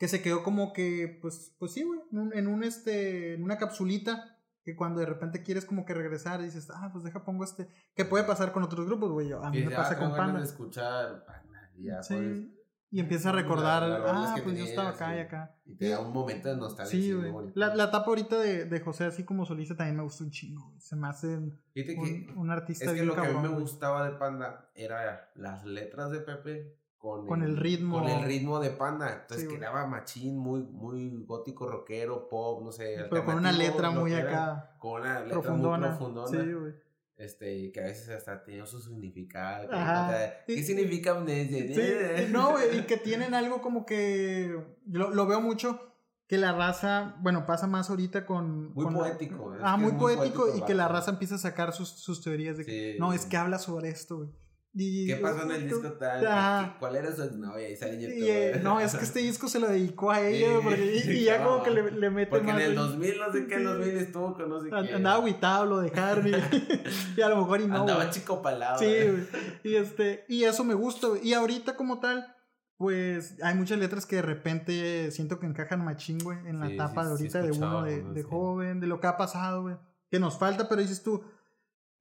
[0.01, 2.01] que se quedó como que, pues, pues sí, güey,
[2.35, 6.45] en un, este, en una capsulita que cuando de repente quieres como que regresar y
[6.45, 9.33] dices, ah, pues deja pongo este, que puede pasar con otros grupos, güey.
[9.33, 10.39] A mí Y me ya pasa con Panda.
[10.39, 12.59] de escuchar Panda, y ya, Sí.
[12.95, 15.57] Y empieza a recordar, ah, que pues yo estaba acá y acá.
[15.65, 16.91] Y te da un momento de nostalgia.
[17.01, 17.51] Sí, güey.
[17.55, 20.67] La, la etapa ahorita de, de José, así como solista, también me gusta un chingo,
[20.69, 20.79] güey.
[20.79, 23.49] Se me hace un, que un artista es que bien lo que a mí me
[23.49, 23.61] güey.
[23.63, 27.99] gustaba de Panda era las letras de Pepe con, Con el ritmo.
[27.99, 29.13] con el ritmo de Panda.
[29.23, 33.07] Entonces Sí, quedaba machín, muy, muy gótico, rockero, pop, no sé.
[33.11, 35.89] Pero con una letra muy acá, Con una letra profundona.
[35.89, 36.29] muy profundona.
[36.45, 36.75] Sí, güey.
[37.17, 39.69] Este, y que a veces hasta tenía su significado.
[39.73, 40.33] Ajá.
[40.47, 41.21] ¿Qué Y- significa?
[41.27, 42.97] Sí, no, güey, y que
[43.31, 45.81] tienen algo como que lo, lo veo mucho
[46.29, 50.57] que la raza, bueno, pasa más ahorita con Muy con poético, ah, muy poético, poético
[50.57, 53.27] y que la raza empieza a sacar sus, sus teorías de que Sí, no, es
[53.27, 54.31] que habla sobre esto, güey.
[54.75, 56.27] ¿Qué pasó en el disco tal?
[56.27, 56.77] Ajá.
[56.79, 57.69] ¿Cuál era su exnovia?
[57.69, 60.47] Y sale YouTube, Y, eh, no, es que este disco se lo dedicó a ella,
[60.49, 62.89] Sí, porque, y, y ya como que le, le mete Porque en el güey.
[62.89, 63.67] 2000, no sé qué, en Sí.
[63.67, 64.95] el 2000 estuvo con no sé And- qué.
[64.95, 66.31] Andaba agüitado, lo dejaron y,
[67.17, 67.81] y a lo mejor y no.
[67.81, 68.79] Andaba chico palado.
[68.79, 69.27] Sí, güey.
[69.63, 71.09] Y, este, y eso me gusta.
[71.23, 72.35] Y ahorita como tal,
[72.79, 76.75] pues hay muchas letras que de repente siento que encajan machín, güey, en la Sí,
[76.75, 79.77] etapa sí, de ahorita de uno de, de joven, de lo que ha pasado, güey.
[80.11, 81.23] Que nos falta, pero dices tú,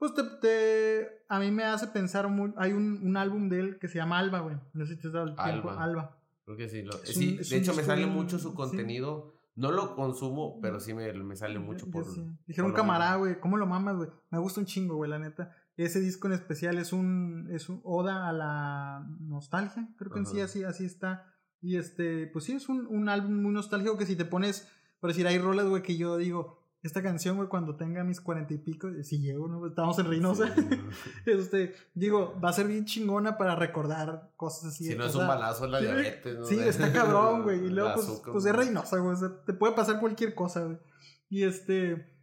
[0.01, 3.77] pues te, te- a mí me hace pensar, muy, hay un, un álbum de él
[3.79, 4.57] que se llama Alba, güey.
[4.73, 5.69] No sé si te has dado el tiempo.
[5.69, 5.83] Alba.
[5.83, 6.17] Alba.
[6.43, 6.81] Creo que sí.
[6.81, 8.55] lo- sí, un- de hecho, me sale mucho su sí.
[8.55, 9.35] contenido.
[9.55, 12.05] No lo consumo, pero sí me, me sale mucho por.
[12.05, 12.25] sí.
[12.47, 14.09] Dijeron camarada, güey, ¿cómo lo mamas, güey?
[14.31, 15.55] Me gusta un chingo, güey, la neta.
[15.77, 20.25] Ese disco en especial es un, es un oda a la nostalgia, creo que en
[20.25, 21.33] sí así, así está.
[21.61, 24.67] Y este, pues sí, es un, un álbum muy nostálgico que si te pones,
[24.99, 28.53] por decir, hay rolas, güey, que yo digo, esta canción, güey, cuando tenga mis cuarenta
[28.53, 29.65] y pico, si llego, ¿no?
[29.67, 30.53] Estamos en Reynosa.
[30.55, 30.67] Sí.
[31.25, 34.85] este, digo, va a ser bien chingona para recordar cosas así.
[34.85, 36.45] Si no es un sea, balazo la sí, diabetes, ¿no?
[36.45, 37.65] Sí, está cabrón, güey.
[37.65, 38.55] Y luego, La pues, azúcar, pues es.
[38.55, 39.13] Reynosa, güey.
[39.13, 40.77] o sea, te puede pasar cualquier cosa, güey.
[41.29, 42.17] Y este.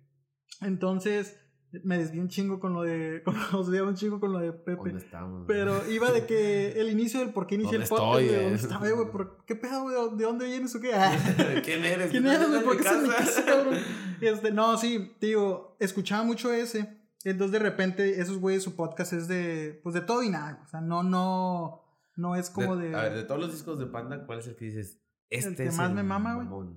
[0.61, 1.39] Entonces,
[1.85, 3.23] me desvié un chingo con lo de.
[3.25, 4.77] Con, un chingo con lo de Pepe.
[4.77, 5.45] ¿Dónde estamos?
[5.47, 8.39] Pero iba de que el inicio del por qué inicié el ¿Dónde podcast, estoy, güey.
[8.39, 8.43] eh?
[8.43, 9.11] ¿Dónde estaba, güey?
[9.11, 10.17] ¿Por ¿Qué pedo, güey?
[10.17, 10.93] ¿De dónde vienes o qué?
[10.95, 11.17] Ah.
[11.65, 12.11] ¿Quién eres?
[12.11, 12.65] ¿Quién ¿Qué eres, güey?
[12.65, 13.45] ¿Por qué estás en mi casa?
[13.45, 13.75] cabrón?
[14.21, 16.99] Este, no, sí, te digo, escuchaba mucho ese.
[17.25, 20.63] Entonces, de repente, esos güeyes, su podcast es de, pues, de todo y nada.
[20.65, 21.85] O sea, no, no,
[22.17, 22.95] no es como de...
[22.95, 25.01] A ver, de todos los discos de Panda, ¿cuál es el que dices?
[25.31, 26.69] Este que es más el me mama, güey.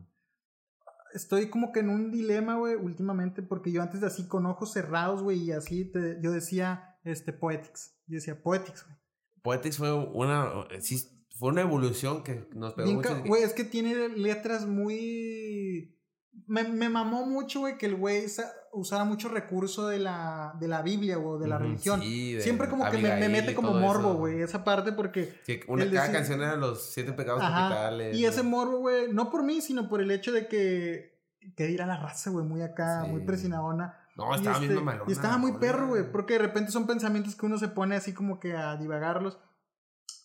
[1.12, 1.16] Mamón"?
[1.16, 4.72] Estoy como que en un dilema, güey, últimamente, porque yo antes de así, con ojos
[4.74, 7.96] cerrados, güey, y así, te- yo decía, este, Poetics.
[8.08, 8.98] Yo decía, Poetics, güey.
[9.42, 10.50] Poetics fue una.
[10.82, 11.02] Sí,
[11.38, 13.24] fue una evolución que nos pegó Bien mucho.
[13.26, 15.98] Güey, es que tiene letras muy...
[16.46, 18.26] Me, me mamó mucho, güey, que el güey
[18.72, 22.02] sa- usara mucho recurso de la, de la Biblia, o de la religión.
[22.02, 25.34] sí, de Siempre como que me, mete como morbo, güey, esa parte porque...
[25.44, 28.18] Sí, una, cada decir- canción era los siete pecados Ajá, capitales.
[28.18, 31.12] Y ese morbo, güey, no por mí, sino por el hecho de que...
[31.56, 33.98] Que dirá la raza, güey, muy acá, muy presinadona.
[34.16, 36.72] No, Y estaba este, bien mamalona Y estaba la muy perro, güey, porque de repente
[36.72, 39.40] son pensamientos que uno se pone así como que a divagarlos.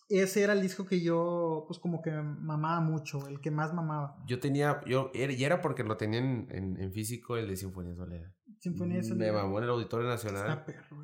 [0.08, 4.16] Ese era el disco que yo, pues como que mamaba mucho, el que más mamaba.
[4.26, 7.56] Yo tenía, yo, era- y era porque lo tenía en, en, en físico el de
[7.56, 8.30] Sinfonía Soledad.
[8.70, 9.32] Sinfonía de Me Soledad.
[9.34, 10.42] mamó en el Auditorio Nacional.
[10.50, 10.96] Está perro.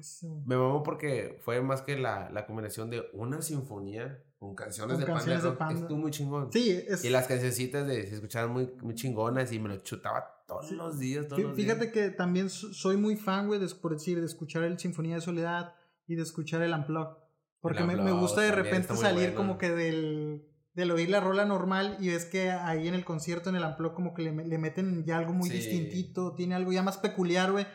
[0.46, 5.00] Me mamó porque fue más que la, la combinación de una sinfonía con canciones Con
[5.00, 5.50] de canciones de Panda.
[5.50, 5.58] Rock.
[5.58, 5.80] Panda.
[5.82, 6.52] Estuvo muy chingón.
[6.52, 7.04] Sí, es...
[7.04, 10.74] Y las cancioncitas de, se escuchaban muy, muy chingonas y me lo chutaba todos Sí.
[10.74, 11.28] los días.
[11.28, 11.92] Todos fí- los Fíjate días.
[11.92, 15.20] que también so- soy muy fan, güey, de, por decir, de escuchar el Sinfonía de
[15.20, 15.74] Soledad
[16.08, 17.16] y de escuchar el Unplug.
[17.60, 19.34] Porque me, me Unplugged gusta de repente salir bueno.
[19.36, 23.50] como que del, del oír la rola normal y ves que ahí en el concierto,
[23.50, 25.56] en el Unplug, como que le, le meten ya algo muy Sí.
[25.56, 27.66] distintito, tiene algo ya más peculiar, güey.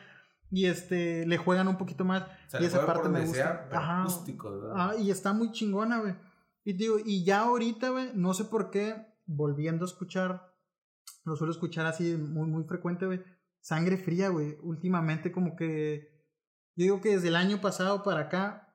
[0.49, 2.23] Y este, le juegan un poquito más.
[2.59, 3.67] Y esa parte me gusta.
[3.71, 4.05] Ajá.
[4.75, 6.15] Ah, y está muy chingona, güey.
[6.63, 10.53] Y digo, y ya ahorita, güey, no sé por qué, volviendo a escuchar,
[11.25, 13.21] lo suelo escuchar así muy, muy frecuente, güey.
[13.59, 14.57] Sangre fría, güey.
[14.63, 16.13] Últimamente como que,
[16.75, 18.66] yo digo que desde el año pasado para acá,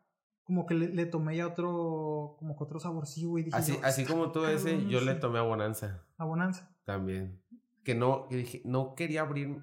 [0.44, 3.44] como que le, le tomé ya otro, como que otro saborcillo, güey.
[3.44, 6.70] Dije Así, yo, así como tú ese, yo le tomé a Bonanza "A Bonanza.
[6.84, 7.40] también.
[7.84, 9.60] Que no, que dije, no quería abrir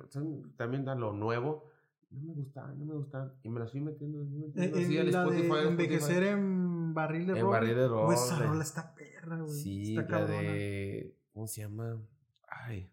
[0.58, 1.70] también a lo nuevo.
[2.12, 3.34] No me gustaba, no me gustaba.
[3.44, 6.28] Y me las fui metiendo, me Eh, así en al Spotify, de envejecer Spotify.
[6.34, 7.52] en barril de En roble.
[7.60, 8.48] barril de Güey, esa roble.
[8.48, 9.54] rola está perra, güey.
[9.54, 10.42] Sí, está la cabrona.
[10.42, 11.15] de.
[11.34, 12.02] ¿Cómo se llama?
[12.48, 12.92] Ay.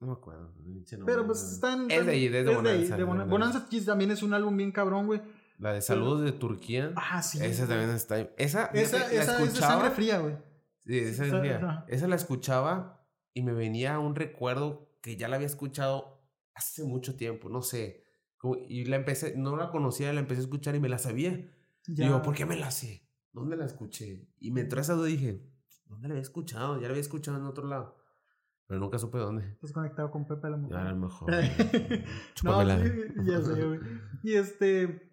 [0.00, 0.52] No me acuerdo.
[0.64, 1.90] pinche nombre, Pero pues están.
[1.90, 3.58] Es de ahí, es de Bonanza, de de Bona- Bonanza.
[3.60, 5.22] Bonanza también es un álbum bien cabrón, güey.
[5.62, 6.92] La de Saludos de Turquía.
[6.96, 7.38] Ah, sí.
[7.42, 8.18] esa también está.
[8.18, 9.72] Esa, Esa, la esa es de escuchaba.
[9.74, 10.36] sangre fría, güey.
[10.80, 11.84] Sí, esa, es Esa- fría.
[11.88, 17.14] Esa la escuchaba y me venía un recuerdo que ya la había escuchado hace mucho
[17.16, 18.02] tiempo, no sé.
[18.38, 21.30] Como- y la empecé, no la conocía, la empecé a escuchar y me la sabía.
[21.86, 22.06] Y Ya.
[22.06, 23.08] digo, ¿por qué me la sé?
[23.32, 24.28] ¿Dónde la escuché?
[24.40, 25.42] Y me entró esa duda y dije,
[25.86, 26.74] ¿dónde la había escuchado?
[26.76, 27.96] Ya la había escuchado en otro lado.
[28.66, 29.48] Pero nunca supe dónde.
[29.52, 30.76] Estás conectado con Pepe la mujer.
[30.76, 31.30] Ya a lo mejor.
[32.42, 32.90] no, sí,
[33.24, 33.80] ya sé, güey.
[34.24, 35.11] Y este.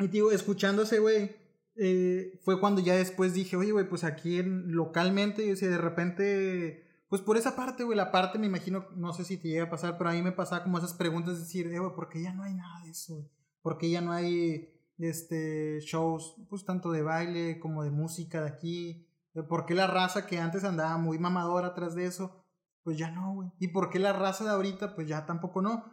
[0.00, 1.36] Y digo, escuchándose, güey.
[1.76, 6.86] eh, fue cuando ya después dije, oye, güey, pues aquí en- localmente, y de repente.
[7.08, 9.70] Pues por esa parte, güey, la parte me imagino, no sé si te llega a
[9.70, 12.22] pasar, pero a mí me pasaba como esas preguntas, de decir, eh, güey, ¿por qué
[12.22, 13.30] ya no hay nada de eso?
[13.62, 18.48] ¿Por qué ya no hay este shows, pues tanto de baile como de música de
[18.48, 19.06] aquí?
[19.34, 22.44] Eh, ¿Por qué la raza que antes andaba muy mamadora atrás de eso,
[22.84, 23.50] pues ya no, güey?
[23.58, 25.84] ¿Y por qué la raza de ahorita, pues ya tampoco no?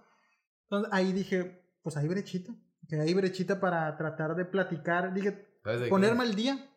[0.63, 2.53] Entonces ahí dije, pues hay brechita,
[2.87, 5.47] que hay brechita para tratar de platicar, dije,
[5.89, 6.69] ponerme al día.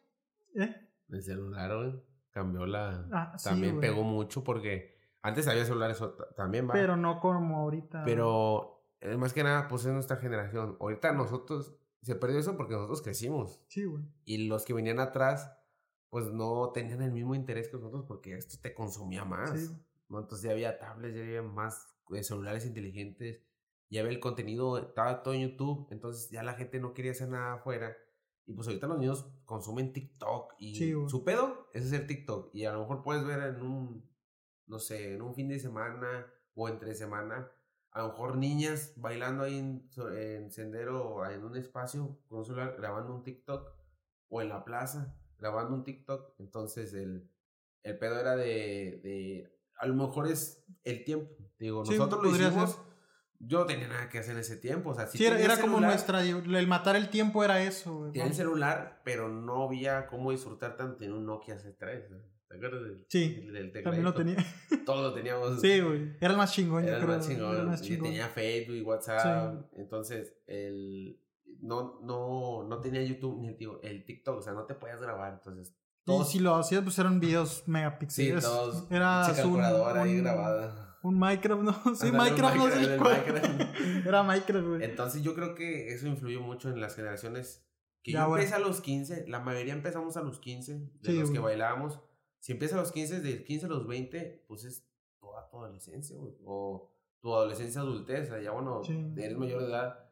[0.54, 0.74] ¿Eh?
[1.08, 2.02] El celular, güey.
[2.30, 3.06] Cambió la.
[3.12, 3.88] Ah, sí, también güey.
[3.88, 6.02] pegó mucho porque antes había celulares
[6.36, 6.72] también, va.
[6.72, 8.04] Pero no como ahorita.
[8.04, 10.76] Pero eh, más que nada, pues es nuestra generación.
[10.80, 13.60] Ahorita nosotros, se perdió eso porque nosotros crecimos.
[13.68, 14.04] Sí, güey.
[14.24, 15.52] Y los que venían atrás,
[16.08, 19.58] pues no tenían el mismo interés que nosotros porque esto te consumía más.
[19.58, 19.76] Sí.
[20.08, 20.20] ¿no?
[20.20, 23.42] Entonces ya había tablets, ya había más eh, celulares inteligentes,
[23.90, 25.88] ya había el contenido, estaba todo en YouTube.
[25.90, 27.96] Entonces ya la gente no quería hacer nada afuera.
[28.46, 32.54] Y pues ahorita los niños consumen TikTok y Sí, su pedo es hacer TikTok.
[32.54, 34.10] Y a lo mejor puedes ver en un,
[34.66, 37.50] no sé, en un fin de semana o entre semana,
[37.92, 42.74] a lo mejor niñas bailando ahí en, sendero o en un espacio con un celular
[42.76, 43.72] grabando un TikTok
[44.28, 46.34] o en la plaza grabando un TikTok.
[46.38, 47.28] Entonces el,
[47.82, 51.32] el pedo era de, de, a lo mejor es el tiempo.
[51.58, 52.70] Digo, Sí, nosotros lo hicimos.
[52.72, 52.89] ser.
[53.42, 54.90] Yo no tenía nada que hacer en ese tiempo.
[54.90, 56.22] O sea, si Sí, era, como nuestra.
[56.22, 58.12] El matar el tiempo era eso, güey.
[58.12, 62.10] Tenía el celular, pero no había cómo disfrutar tanto en un Nokia C3.
[62.10, 62.18] ¿no?
[62.48, 64.36] ¿Te acuerdas del, Sí, del- También lo tenía.
[64.84, 65.60] Todos lo teníamos.
[65.60, 66.16] Sí, güey.
[66.20, 67.16] Era el más chingón, Era yo el creo.
[67.16, 67.50] más chingón.
[67.52, 68.02] Era el más chingón.
[68.04, 69.54] tenía Facebook y WhatsApp.
[69.76, 71.18] Entonces, el,
[71.62, 74.38] no, no, no tenía YouTube ni el, TikTok.
[74.38, 75.32] O sea, no te podías grabar.
[75.32, 76.30] Entonces, Y todos.
[76.30, 78.44] si lo hacías, pues eran videos sí, megapíxeles.
[78.44, 78.86] todos.
[78.90, 80.89] Era un- calculadora ahí grabada.
[81.02, 81.72] Un Minecraft, ¿no?
[81.94, 83.22] Sí, Ándale, un Minecraft, no sé cuál.
[83.26, 84.06] Minecraft.
[84.06, 84.84] Era Minecraft, güey.
[84.84, 87.66] Entonces yo creo que eso influyó mucho en las generaciones.
[88.02, 91.18] Que Ya, yo empecé a los 15, la mayoría empezamos a los 15, de Sí,
[91.18, 92.00] los que bailábamos.
[92.38, 94.86] Si empiezas a los 15, de 15 a los 20, pues es
[95.20, 96.34] toda tu adolescencia, güey.
[96.44, 98.94] O tu adolescencia adultez, ya bueno, Sí.
[99.18, 100.06] eres mayor de edad.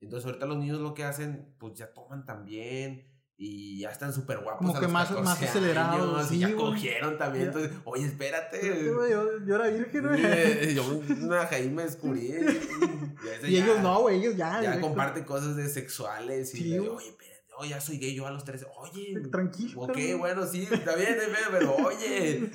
[0.00, 3.06] Entonces ahorita los niños lo que hacen, pues ya toman también.
[3.42, 4.58] Y ya están súper guapos.
[4.58, 6.58] Como a que los más- 14 más acelerados, años, sí, y ya güey.
[6.58, 7.44] cogieron también.
[7.46, 7.50] Ya.
[7.52, 8.90] Entonces, oye, espérate.
[8.92, 10.20] Güey, yo, yo era virgen, güey.
[10.22, 10.84] Eh, Yo
[11.24, 12.34] una ahí me descubrí.
[13.42, 14.52] Y, Y ya- ellos no, güey, ellos ya.
[14.54, 14.80] ya directo.
[14.88, 18.44] comparte cosas de sexuales y Sí, oye, espérate, no, ya soy gay yo a los
[18.44, 18.66] 13.
[18.76, 19.80] Oye, tranquilo.
[19.82, 21.16] Ok, bueno, sí, está bien,
[21.50, 22.50] pero oye,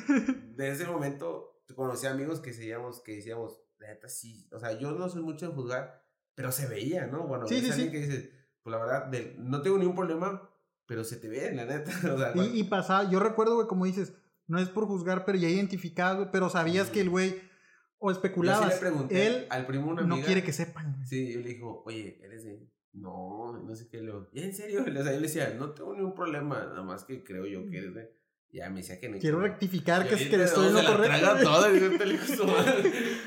[0.55, 5.09] de ese momento conocí amigos que decíamos, que decíamos, neta, sí, o sea, yo no
[5.09, 6.03] soy mucho de juzgar,
[6.35, 7.25] pero se veía, ¿no?
[7.27, 8.31] Bueno, sí, sí, alguien que dice,
[8.63, 10.49] pues la verdad, no tengo ningún problema,
[10.87, 11.91] pero se te ve, la neta.
[12.13, 14.13] O sea, y, y pasaba, yo recuerdo, güey, como dices,
[14.47, 17.41] no es por juzgar, pero ya identificado, güey, pero sabías que el güey,
[17.97, 21.05] o especulabas, yo sí le pregunté él al primo una amiga, no quiere que sepan.
[21.05, 22.69] Sí, y le dijo, oye, eres de...
[22.93, 24.81] No, no sé qué le ¿En serio?
[24.87, 27.77] O sea, yo le decía, no tengo ningún problema, nada más que creo yo que
[27.77, 28.15] eres de...
[28.51, 29.19] Ya me decía que no.
[29.19, 31.51] Quiero rectificar que, es que estoy en lo correcto.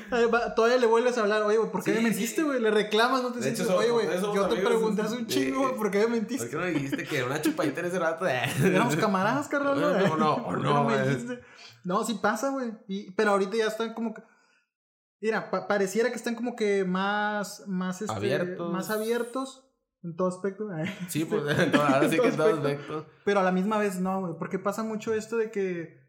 [0.55, 2.59] Todavía le vuelves a hablar, oye, güey, ¿por qué me mentiste, güey?
[2.59, 5.91] Le reclamas, no te sientes, oye, güey, yo te pregunté hace un chingo, güey, ¿por
[5.91, 6.47] qué me mentiste?
[6.47, 8.25] ¿Por qué no me dijiste que era una chupadita en ese rato?
[8.65, 10.83] Éramos camaradas, carnal, No, no, no.
[10.85, 11.41] me dijiste?
[11.83, 12.71] No, sí pasa, güey.
[13.15, 14.23] Pero ahorita ya están como que.
[15.21, 17.67] Mira, pareciera que están como que más.
[17.67, 18.71] Más, este, abiertos.
[18.71, 19.68] Más abiertos.
[20.03, 20.67] En todo aspecto.
[21.09, 23.05] Sí, pues ahora sí que en todo aspecto.
[23.25, 24.33] Pero a la misma vez no, güey.
[24.37, 25.99] Porque pasa mucho esto de que.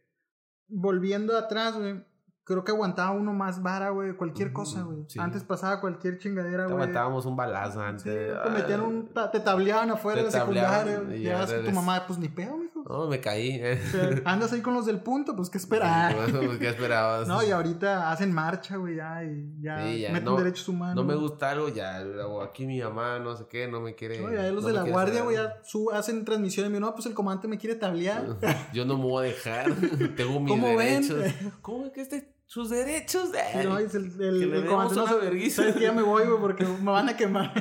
[0.69, 2.05] Volviendo atrás, güey
[2.51, 5.07] creo que aguantaba uno más vara, güey, cualquier cosa, güey.
[5.19, 6.77] Antes pasaba cualquier chingadera, güey.
[6.77, 8.03] Te aguantábamos un balazo antes.
[8.03, 9.09] te metían un...
[9.33, 11.01] te tableaban afuera de secundaria.
[11.05, 12.80] Llevas a tu mamá, pues ni pedo, mijo.
[12.91, 13.61] No, me caí.
[14.25, 16.31] andas ahí con los del punto, pues qué esperabas.
[16.33, 17.29] pues qué esperabas.
[17.29, 20.97] no, y ahorita hacen marcha, güey, ya, y ya, meten derechos humanos.
[20.97, 22.03] No me gusta algo, ya,
[22.43, 24.21] aquí mi mamá, no sé qué, no me quiere.
[24.21, 25.61] No, ya los de la guardia, güey, ya
[25.93, 28.37] hacen transmisiones, y no, pues el comandante me quiere tablear.
[28.73, 29.73] Yo no me voy a dejar,
[30.17, 31.19] tengo mis ¿Cómo derechos.
[31.19, 31.53] Ven?
[31.63, 33.31] ¿Cómo que este sus derechos.
[33.31, 36.41] de no, es el, el, el comandante no ¿Sabes que ya me voy, güey?
[36.41, 37.55] Porque me van a quemar.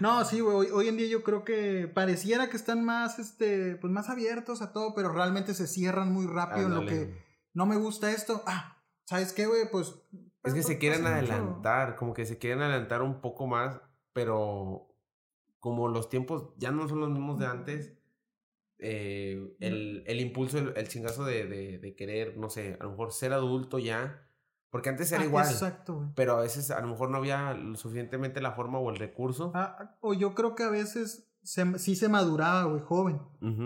[0.00, 0.54] no, sí, güey.
[0.54, 4.62] Hoy, hoy, en día yo creo que pareciera que están más, este, pues más abiertos
[4.62, 7.20] a todo, pero realmente se cierran muy rápido en lo que
[7.52, 8.44] no me gusta esto.
[8.46, 9.68] Ah, ¿sabes qué, güey?
[9.72, 9.92] Pues.
[10.44, 13.80] Es que se quieren adelantar, como que se quieren adelantar un poco más,
[14.12, 14.94] pero
[15.58, 17.92] como los tiempos ya no son los mismos de antes
[18.82, 23.12] eh, el, el, impulso, el, chingazo de, de, de, querer, no sé, a lo mejor
[23.12, 24.28] ser adulto ya.
[24.70, 25.46] Porque antes era ah, igual.
[25.46, 29.52] Exacto, Pero a veces a lo mejor no había suficientemente la forma o el recurso.
[29.54, 33.20] Ah, o yo creo que a veces se, sí se maduraba, güey, joven.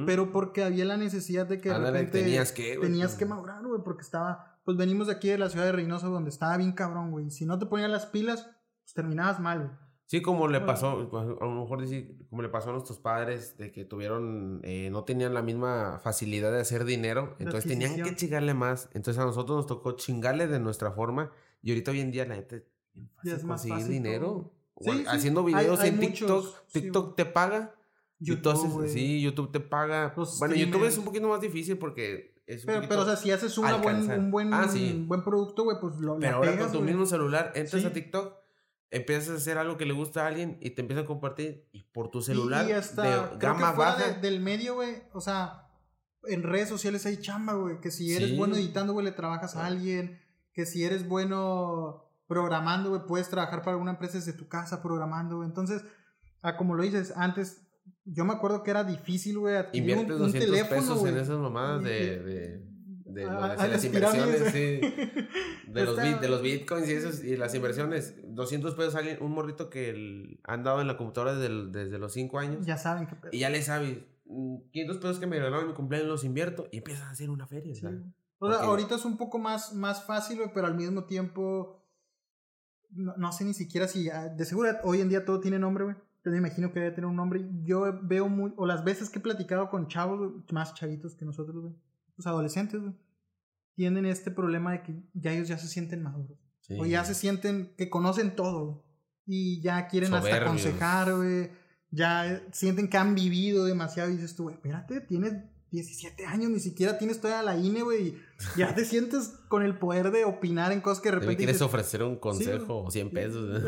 [0.05, 1.70] Pero porque había la necesidad de que
[2.11, 4.59] tenías que, Tenías que madurar, güey, porque estaba...
[4.64, 7.31] Pues venimos de aquí de la ciudad de Reynosa donde estaba bien cabrón, güey.
[7.31, 8.50] Si no te ponían las pilas,
[8.83, 9.86] pues terminabas mal, güey.
[10.06, 13.58] Sí, como le pasó, pues, a lo mejor decir, como le pasó a nuestros padres,
[13.58, 18.14] de que tuvieron, eh, no tenían la misma facilidad de hacer dinero, entonces tenían que
[18.14, 18.88] chingarle más.
[18.94, 22.36] Entonces a nosotros nos tocó chingarle de nuestra forma y ahorita hoy en día la
[22.36, 22.64] gente
[23.24, 24.52] es más conseguir dinero.
[25.08, 27.74] haciendo videos en TikTok, TikTok te paga.
[28.20, 30.14] YouTube, sí, YouTube te paga.
[30.38, 33.74] bueno, YouTube es un poquito más difícil porque pero, pero, o sea, si haces una
[33.74, 37.50] buen, un buen, ah, buen producto, güey, pues lo Pero ahora con tu mismo celular
[37.56, 38.45] entras a TikTok
[38.90, 41.85] empiezas a hacer algo que le gusta a alguien y te empieza a compartir y
[41.85, 44.12] por tu celular y hasta, de gama baja.
[44.14, 45.68] del medio, güey, o sea,
[46.25, 49.66] en redes sociales hay chamba, güey, que si eres bueno editando, güey, le trabajas a
[49.66, 50.20] alguien,
[50.53, 55.37] que si eres bueno programando, güey, puedes trabajar para alguna empresa desde tu casa programando,
[55.37, 55.49] güey.
[55.49, 55.85] Entonces,
[56.42, 57.62] ah, como lo dices, antes
[58.05, 61.83] yo me acuerdo que era difícil, güey, adquirir un, un, teléfono, pesos en esas mamadas
[61.83, 62.75] de de,
[63.24, 64.81] las inversiones, sí.
[65.66, 68.14] De los, de los bitcoins y, esos, y las inversiones.
[68.26, 72.12] 200 pesos alguien, un morrito que el, han dado en la computadora desde, desde los
[72.12, 72.66] 5 años.
[72.66, 73.98] Ya saben que Y ya le sabes.
[74.26, 77.46] 500 pesos que me regalaron en mi cumpleaños los invierto y empiezan a hacer una
[77.46, 77.72] feria.
[78.38, 81.83] O sea, ahorita es un poco más, más fácil, pero al mismo tiempo.
[82.90, 84.09] No, sé ni siquiera si.
[84.11, 85.96] Ah, de seguro hoy en día todo tiene nombre, güey.
[86.24, 87.46] me imagino que debe tener un nombre.
[87.62, 88.52] Yo veo muy.
[88.57, 91.74] O las veces que he platicado con chavos, más chavitos que nosotros, güey.
[92.16, 92.94] Los adolescentes, güey
[93.76, 96.38] tienen este problema de que ya ellos ya se sienten maduros.
[96.78, 98.84] O ya se sienten que conocen todo.
[99.24, 101.50] Y ya quieren hasta aconsejar, güey.
[101.90, 104.10] Ya sienten que han vivido demasiado.
[104.10, 105.34] Y dices tú, güey, espérate, tienes
[105.70, 108.16] 17 años, ni siquiera tienes toda la INE, güey.
[108.56, 111.36] Ya te sientes con el poder de opinar en cosas que de repente.
[111.36, 113.62] quieres ofrecer un consejo o 100 pesos.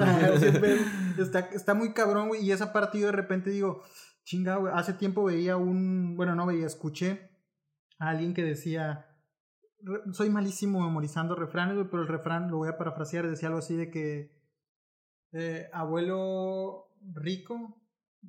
[1.18, 2.44] Está, está muy cabrón, güey.
[2.44, 3.82] Y esa parte yo de repente digo,
[4.24, 4.72] chinga, güey.
[4.74, 6.16] Hace tiempo veía un.
[6.16, 7.30] Bueno, no veía, escuché
[7.98, 9.07] a alguien que decía
[10.12, 13.90] soy malísimo memorizando refranes, pero el refrán lo voy a parafrasear, decía algo así de
[13.90, 14.32] que
[15.32, 17.76] eh, abuelo rico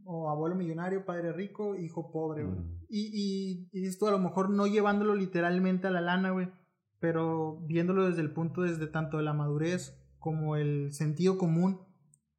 [0.06, 2.80] o abuelo millonario, padre rico, hijo pobre, mm.
[2.92, 6.52] Y, y, esto a lo mejor no llevándolo literalmente a la lana, güey,
[7.00, 11.82] pero viéndolo desde el punto desde tanto de la madurez como el sentido común,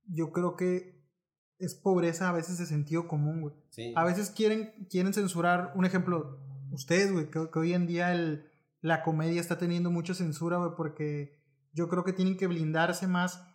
[0.07, 1.01] yo creo que
[1.59, 3.95] es pobreza a veces de sentido común, güey.
[3.95, 6.41] A veces quieren, quieren censurar, un ejemplo,
[6.73, 8.50] ustedes, güey, que hoy en día el
[8.81, 11.41] la comedia está teniendo mucha censura, güey, porque
[11.73, 13.47] yo creo que tienen que blindarse más.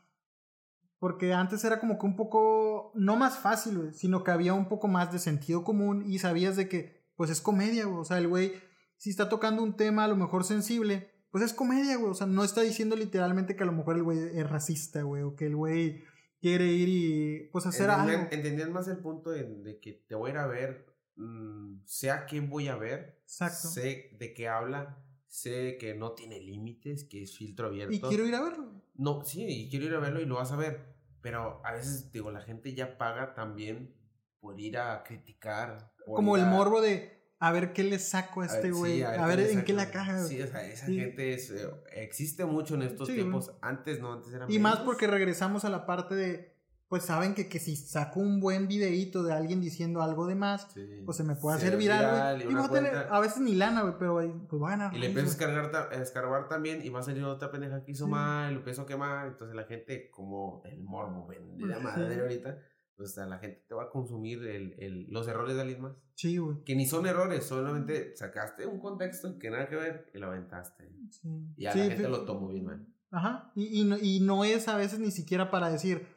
[0.99, 4.67] Porque antes era como que un poco no más fácil, güey, sino que había un
[4.67, 7.99] poco más de sentido común y sabías de que, pues es comedia, güey.
[7.99, 8.53] O sea, el güey,
[8.97, 12.11] si está tocando un tema a lo mejor sensible, pues es comedia, güey.
[12.11, 15.23] O sea, no está diciendo literalmente que a lo mejor el güey es racista, güey,
[15.23, 16.03] o que el güey
[16.39, 18.28] quiere ir y pues hacer algo.
[18.32, 22.26] Entendían más el punto de, que te voy a ir a ver, mm, sé a
[22.26, 23.67] quién voy a ver, Exacto.
[23.67, 25.05] sé de qué habla,
[25.36, 27.94] sé que no tiene límites, que es filtro abierto.
[27.94, 28.72] Y quiero ir a verlo.
[28.96, 30.96] No, sí, y quiero ir a verlo y lo vas a ver.
[31.22, 33.94] Pero a veces, digo, la gente ya paga también
[34.40, 35.92] por ir a criticar.
[36.06, 39.66] Como el morbo de a ver qué le saco a este güey, a, ver, en
[39.66, 40.24] qué la caja.
[40.24, 43.52] Sí, o sea, esa gente eh, existe mucho en estos tiempos.
[43.62, 46.55] Antes no, antes era Y más porque regresamos a la parte de
[46.88, 50.68] pues saben que, que si saco un buen videíto de alguien diciendo algo de más,
[51.04, 52.56] pues se me puede hacer viral, güey.
[52.56, 56.86] Y, a veces ni lana, güey, pero pues van Y le empiezas a escarbar también
[56.86, 59.64] y va a salir otra pendeja que hizo mal, lo empezó a quemar, entonces la
[59.64, 62.60] gente, como el morbo vende la madre ahorita,
[62.96, 65.96] pues a la gente te va a consumir el, el, los errores de alguien más.
[66.14, 66.64] Sí, güey.
[66.64, 70.90] Que ni son errores, solamente sacaste un contexto que nada que ver y lo aventaste.
[71.10, 71.30] Sí.
[71.58, 72.88] Y a la gente lo tomó bien mal.
[73.12, 76.14] Ajá, y, y, y no es a veces ni siquiera para decir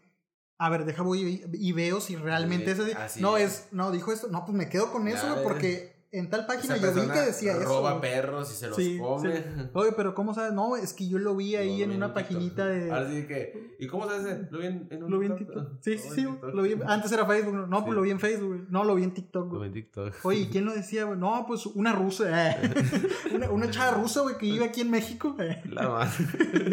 [0.59, 3.23] a ver, deja voy y, veo si realmente es así.
[3.23, 3.69] no, es.
[3.71, 7.03] no, dijo esto, no, pues me quedo con eso, porque en tal página yo vi
[7.03, 7.69] que decía roba eso.
[7.69, 9.45] Roba perros y se los come.
[9.75, 10.53] Oye, pero ¿cómo sabes?
[10.53, 12.91] No, es que yo lo vi ahí en una paginita de.
[12.91, 14.51] Así que, ¿y cómo sabes?
[14.51, 15.69] ¿Lo vi en, un Lo vi en TikTok.
[15.81, 16.27] Sí, sí, sí.
[16.55, 17.69] Lo vi, antes era Facebook.
[17.69, 18.67] No, pues lo vi en Facebook.
[18.71, 19.53] No, lo vi en TikTok.
[19.53, 20.15] Lo vi en TikTok.
[20.23, 21.19] Oye, ¿quién lo decía, güey?
[21.19, 22.53] No, pues una rusa.
[22.53, 22.75] Eh.
[23.35, 25.37] una, una chava rusa, güey, que vive aquí en México.
[25.39, 25.63] Eh.
[25.67, 26.19] La más.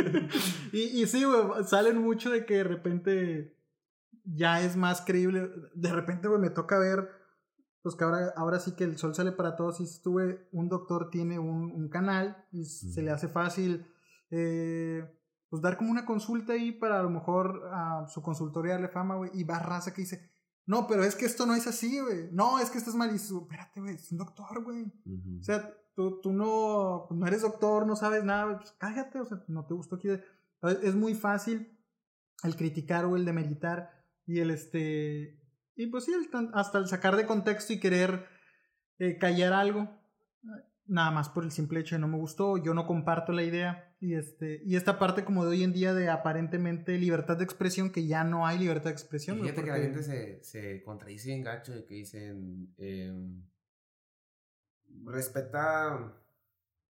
[0.71, 3.54] y, y sí, güey, salen mucho de que de repente
[4.25, 5.49] ya es más creíble.
[5.73, 7.09] De repente, güey, me toca ver,
[7.81, 9.79] pues que ahora, ahora sí que el sol sale para todos.
[9.79, 13.87] Y estuve, un doctor tiene un, un canal y se le hace fácil,
[14.31, 15.03] eh,
[15.49, 19.15] pues dar como una consulta ahí para a lo mejor a su consultoría darle fama,
[19.15, 19.31] güey.
[19.33, 20.29] Y va raza que dice,
[20.65, 22.29] no, pero es que esto no es así, güey.
[22.31, 23.09] No, es que estás mal.
[23.09, 24.85] Y dices, espérate, güey, es un doctor, güey.
[25.39, 29.43] O sea, tú, tú no, no eres doctor, no sabes nada, pues cállate, o sea,
[29.47, 29.99] no te gustó.
[30.81, 31.77] Es muy fácil
[32.43, 33.94] el criticar o el demeritar
[34.25, 35.39] y el este.
[35.75, 36.13] Y pues sí,
[36.53, 38.25] hasta el sacar de contexto y querer
[38.99, 39.89] eh, callar algo.
[40.87, 43.95] Nada más por el simple hecho de no me gustó, yo no comparto la idea.
[43.99, 47.91] Y este, y esta parte como de hoy en día de aparentemente libertad de expresión,
[47.91, 49.39] que ya no hay libertad de expresión.
[49.39, 53.41] fíjate que la gente se, se contradice en gacho de que dicen em,
[55.05, 56.21] respeta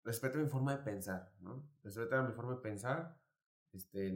[0.03, 1.69] respeta mi forma de pensar, ¿no?
[1.83, 3.19] Respeta mi forma de pensar.
[3.73, 4.11] Este,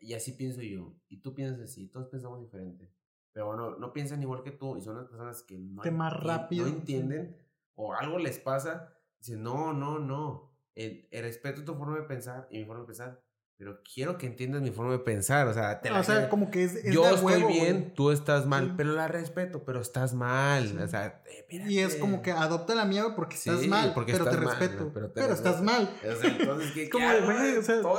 [0.00, 0.96] y así pienso yo.
[1.08, 1.88] Y tú piensas así.
[1.88, 2.92] Todos pensamos diferente.
[3.32, 4.76] Pero no, no piensan igual que tú.
[4.76, 6.66] Y son las personas que no, más rápido.
[6.66, 7.36] no entienden.
[7.74, 8.92] O algo les pasa.
[9.18, 10.52] Dicen, no, no, no.
[10.74, 13.22] el respeto tu forma de pensar y mi forma de pensar
[13.60, 16.50] pero quiero que entiendas mi forma de pensar, o sea, te la o sea, como
[16.50, 20.88] que es, yo estoy bien, tú estás mal, pero la respeto, pero estás mal, o
[20.88, 24.36] sea, eh, y es como que adopta la mía porque estás mal, porque pero te
[24.36, 25.94] respeto, pero, estás mal.
[25.98, 27.98] O sea, entonces qué, como güey, o sea, todo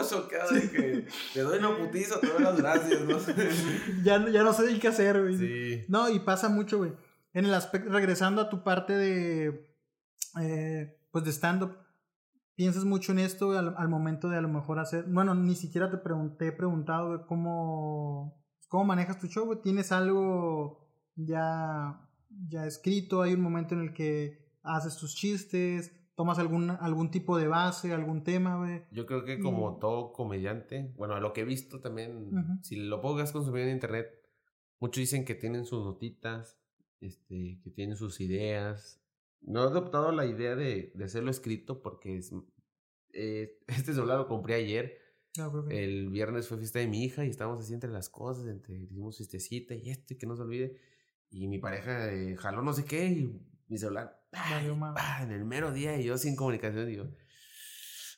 [0.52, 3.20] de que te doy una putiza, te doy las gracias, ¿no?
[4.04, 5.38] ya, ya no sé qué hacer, güey.
[5.38, 5.86] Sí.
[5.90, 6.94] No, y pasa mucho, güey.
[7.34, 9.72] En el aspecto regresando a tu parte de
[10.42, 11.78] eh, pues de stand up
[12.62, 15.98] piensas mucho en esto al, momento de a lo mejor hacer, bueno, ni siquiera te
[15.98, 23.24] pregunté, he preguntado cómo, cómo manejas tu show, ¿tienes algo ya, ya escrito?
[23.24, 25.92] ¿Hay un momento en el que haces tus chistes?
[26.14, 28.84] ¿Tomas algún, algún tipo de base, algún tema, güey?
[28.92, 33.02] Yo creo que como todo comediante, bueno, a lo que he visto también, si lo
[33.02, 34.08] pongas consumir en internet,
[34.80, 36.60] muchos dicen que tienen sus notitas,
[37.00, 39.01] este, que tienen sus ideas,
[39.42, 42.32] no he adoptado la idea de, de hacerlo escrito porque es,
[43.14, 44.98] eh, este celular lo compré ayer.
[45.40, 48.76] Ah, el viernes fue fiesta de mi hija y estábamos así entre las cosas, entre
[48.76, 50.78] hicimos fiestecita y esto y que no se olvide.
[51.30, 54.22] Y mi pareja eh, jaló no sé qué y mi celular
[55.22, 57.08] en el mero día y yo sin comunicación digo,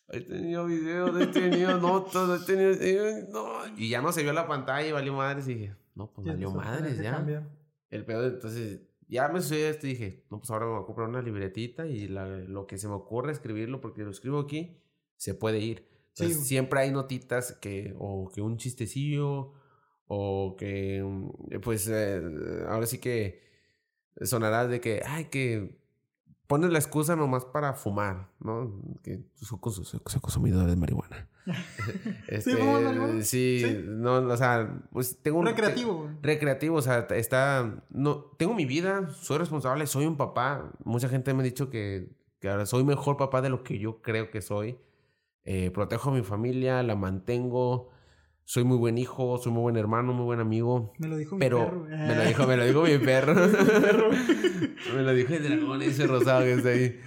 [0.09, 3.05] he tenido videos, he tenido notas, he tenido...
[3.29, 3.77] No.
[3.77, 6.51] Y ya no se vio la pantalla y valió madres y dije, no, pues valió
[6.51, 7.23] madres ya.
[7.89, 10.85] El peor, entonces ya me sucedió esto y dije, no, pues ahora me voy a
[10.85, 14.81] comprar una libretita y lo que se me ocurre escribirlo, porque lo escribo aquí,
[15.15, 15.87] se puede ir.
[16.15, 19.53] Entonces, siempre hay notitas que, o que un chistecillo,
[20.07, 22.21] o que, mm, pues, eh,
[22.67, 23.41] ahora sí que
[24.21, 25.82] sonará de que, ay, que
[26.53, 28.79] pones la excusa nomás para fumar, ¿no?
[29.01, 29.57] Que soy,
[30.21, 31.27] consumidor de marihuana.
[32.27, 32.51] este,
[33.23, 35.47] ¿Sí, sí, no, o sea, pues tengo un...
[35.47, 36.11] Recreativo.
[36.21, 37.83] recreativo, o sea, está...
[37.89, 40.71] No, tengo mi vida, soy responsable, soy un papá.
[40.83, 44.03] Mucha gente me ha dicho que, que ahora soy mejor papá de lo que yo
[44.03, 44.77] creo que soy.
[45.45, 47.89] Eh, protejo a mi familia, la mantengo.
[48.45, 50.93] Soy muy buen hijo, soy muy buen hermano, muy buen amigo.
[50.97, 52.07] Me lo dijo pero mi perro.
[52.07, 53.35] me lo dijo, me lo dijo mi perro.
[54.95, 56.99] me lo dijo el dragón ese rosado que está ahí.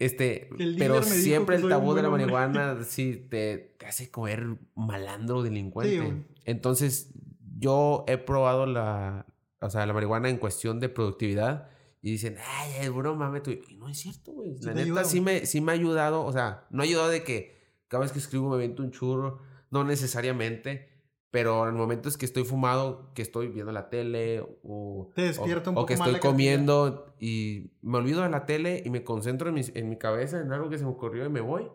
[0.00, 6.24] Este, pero siempre el tabú de la marihuana sí te, te, hace comer malandro delincuente.
[6.44, 7.14] Entonces,
[7.58, 9.26] yo he probado la,
[9.60, 11.68] o sea, la marihuana en cuestión de productividad
[12.02, 14.56] y dicen, ay, es broma, me Y no es cierto, güey.
[14.60, 17.54] La neta sí me, sí me ha ayudado, o sea, no ha ayudado de que
[17.88, 19.40] cada vez que escribo me viento un churro,
[19.74, 20.88] no necesariamente,
[21.32, 25.76] pero en momentos que estoy fumado, que estoy viendo la tele o, Te despierto un
[25.76, 29.48] o, poco o que estoy comiendo y me olvido de la tele y me concentro
[29.48, 31.68] en mi, en mi cabeza en algo que se me ocurrió y me voy.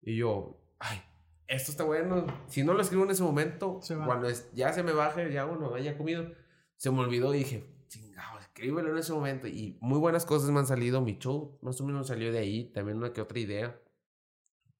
[0.00, 1.00] Y yo, ay,
[1.46, 2.26] esto está bueno.
[2.48, 5.72] Si no lo escribo en ese momento, cuando es, ya se me baje, ya uno
[5.76, 6.26] haya comido,
[6.76, 9.46] se me olvidó y dije, chingado, escríbelo en ese momento.
[9.46, 11.00] Y muy buenas cosas me han salido.
[11.00, 12.72] Mi show más o menos salió de ahí.
[12.72, 13.80] También una que otra idea.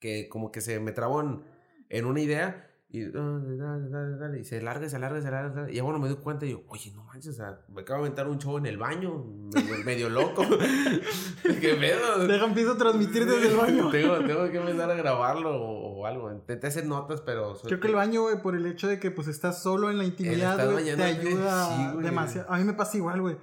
[0.01, 1.45] Que como que se me trabó en,
[1.93, 5.71] en una idea y, y se larga, se larga, se larga.
[5.71, 8.01] Y ya bueno, me doy cuenta y yo, oye, no manches, o sea, me acabo
[8.01, 9.25] de aventar un show en el baño,
[9.85, 10.43] medio, loco.
[11.43, 12.27] ¿Qué pedo?
[12.27, 13.91] Deja, empiezo a transmitir desde el baño.
[13.93, 16.33] tengo, tengo que empezar a grabarlo o, algo.
[16.33, 17.57] Intenté hacer notas, pero...
[17.63, 20.05] Creo que el baño, güey, por el hecho de que pues estás solo en la
[20.05, 22.51] intimidad, güey, te ayuda demasiado.
[22.51, 23.39] A mí me pasa igual, güey.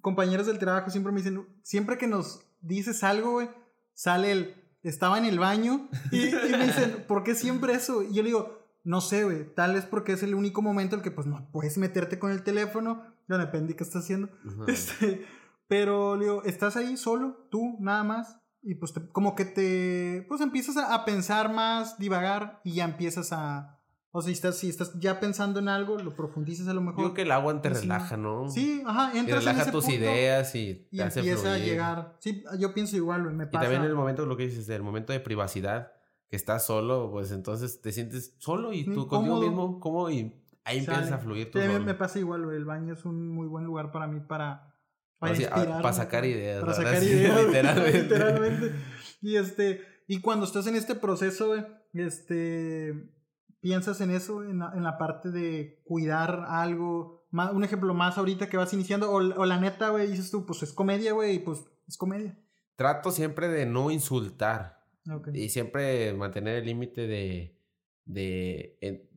[0.00, 3.48] Compañeros del trabajo siempre me dicen, siempre que nos dices algo, güey,
[3.94, 8.02] sale el estaba en el baño y, me dicen, ¿por qué siempre eso?
[8.02, 11.00] Y yo le digo, no sé, güey, tal vez porque es el único momento en
[11.00, 14.28] el que pues no puedes meterte con el teléfono, ya depende de qué estás haciendo.
[14.68, 15.26] Este,
[15.68, 20.40] pero le digo, estás ahí solo, tú, nada más, y pues como que te, pues
[20.40, 23.75] empiezas a pensar más, divagar y ya empiezas a,
[24.16, 26.96] o sea, si estás, si estás ya pensando en algo, lo profundizas a lo mejor.
[26.96, 28.48] Yo creo que el agua te relaja, ¿no?
[28.48, 32.16] Sí, ajá, entras y relaja tus ideas y te hace empieza a llegar.
[32.18, 33.58] Sí, yo pienso igual, me pasa.
[33.58, 35.92] Y también en el momento, lo que dices, el momento de privacidad,
[36.30, 40.08] que estás solo, pues entonces te sientes solo y tú contigo mismo, ¿cómo?
[40.08, 43.46] Y ahí empiezas a fluir tu sí, me pasa igual, el baño es un muy
[43.46, 44.72] buen lugar para mí para...
[45.18, 45.34] Para,
[45.82, 46.62] para sacar ideas.
[46.62, 47.44] Para sacar ideas.
[47.44, 48.02] literalmente.
[48.02, 48.72] literalmente.
[49.20, 51.54] Y este, y cuando estás en este proceso,
[51.92, 53.14] este
[53.60, 57.26] piensas en eso, en la, en la parte de cuidar algo?
[57.30, 60.46] Más, un ejemplo más ahorita que vas iniciando, o, o la neta, güey, dices tú,
[60.46, 62.38] pues es comedia, güey, y pues es comedia.
[62.76, 64.84] Trato siempre de no insultar.
[65.32, 67.60] Y siempre mantener el límite de...
[68.04, 69.08] de, eh,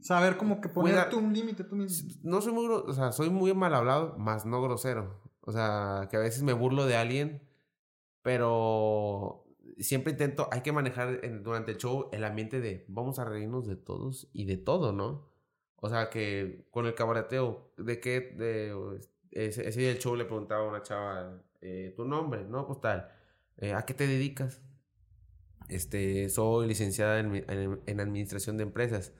[0.00, 2.10] Saber como que ponerte un límite tú mismo.
[2.22, 5.20] No soy muy, o sea, soy muy mal hablado, más no grosero.
[5.42, 7.42] O sea, que a veces me burlo de alguien,
[8.22, 9.44] pero
[9.78, 13.76] siempre intento, hay que manejar durante el show el ambiente de vamos a reírnos de
[13.76, 15.30] todos y de todo, ¿no?
[15.76, 18.20] O sea, que con el cabareteo, ¿de qué?
[18.20, 19.00] De,
[19.30, 22.44] ese, día del show le preguntaba a una chava, eh, ¿tu nombre?
[22.44, 22.78] No, pues.
[23.56, 24.60] Eh, ¿A qué te dedicas?
[25.68, 27.44] Este, soy licenciada en,
[27.86, 29.12] en, administración de empresas.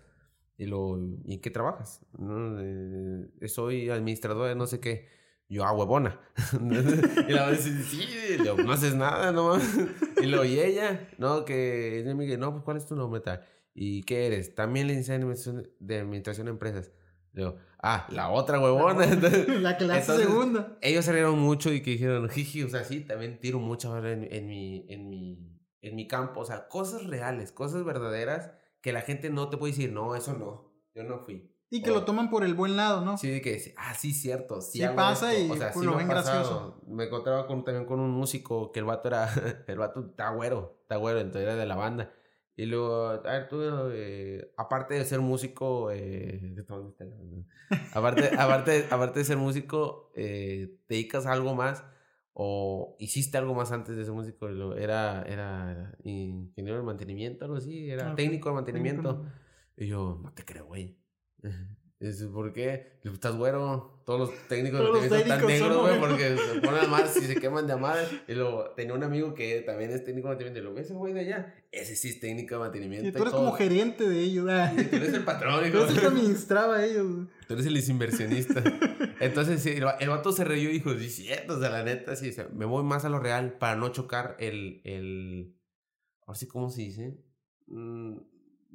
[0.58, 2.04] Y, lo, ¿y en qué trabajas?
[2.18, 2.58] ¿No?
[3.46, 5.08] Soy administrador de no sé qué.
[5.48, 6.20] Yo, ah, huevona.
[7.28, 8.06] y la dice, sí,
[8.64, 9.58] no haces nada, no.
[10.22, 13.44] Y lo y ella, no, que me no, pues, ¿cuál es tu nombre tal?
[13.74, 14.54] ¿Y qué eres?
[14.54, 15.20] También licenciada
[15.78, 16.90] de administración de empresas.
[17.32, 19.06] Le digo, ah, la otra huevona.
[19.06, 20.76] la que la segunda.
[20.80, 24.26] Ellos se rieron mucho y que dijeron, jiji, o sea, sí, también tiro mucho en,
[24.30, 26.40] en, mi, en, mi, en mi campo.
[26.40, 28.50] O sea, cosas reales, cosas verdaderas
[28.80, 31.54] que la gente no te puede decir, no, eso no, yo no fui.
[31.72, 33.16] Y que lo toman por el buen lado, ¿no?
[33.16, 34.60] Sí, que ah, sí, cierto.
[34.60, 36.82] Sí, pasa y o sea, pues, lo ven gracioso.
[36.88, 39.28] Me encontraba con, también con un músico que el vato era,
[39.68, 42.12] el vato está güero, está güero, entonces era de la banda.
[42.56, 43.62] Y luego, a ver, tú,
[43.92, 46.56] eh, aparte de ser músico, eh,
[47.94, 51.84] aparte, aparte, aparte de ser músico, eh, ¿te dedicas a algo más?
[52.32, 54.48] ¿O hiciste algo más antes de ser músico?
[54.74, 59.24] Era, era ingeniero de mantenimiento, algo así, era técnico de mantenimiento.
[59.76, 60.98] Y yo, no te creo, güey.
[62.00, 62.98] Es ¿por qué?
[63.04, 64.02] Estás güero.
[64.06, 67.34] Todos los técnicos Todos de están negros, güey, porque se ponen a amar si se
[67.40, 67.98] queman de amar.
[68.26, 70.60] Y luego tenía un amigo que también es técnico de mantenimiento.
[70.60, 71.54] Y lo ves, güey de allá.
[71.70, 73.06] Ese sí es técnico de mantenimiento.
[73.06, 74.72] Y tú eres como gerente de ellos, ¿verdad?
[74.74, 75.70] tú eres el patrón.
[75.70, 77.28] Tú eres el que administraba a ellos.
[77.46, 78.64] Tú eres el inversionista.
[79.20, 82.34] Entonces, sí, el, vato se reyó y dijo, sí, cierto, o sea, la neta, sí,
[82.54, 85.54] me voy más a lo real para no chocar el, el,
[86.26, 87.18] ahora sí, ¿cómo se dice?
[87.66, 88.16] Mm,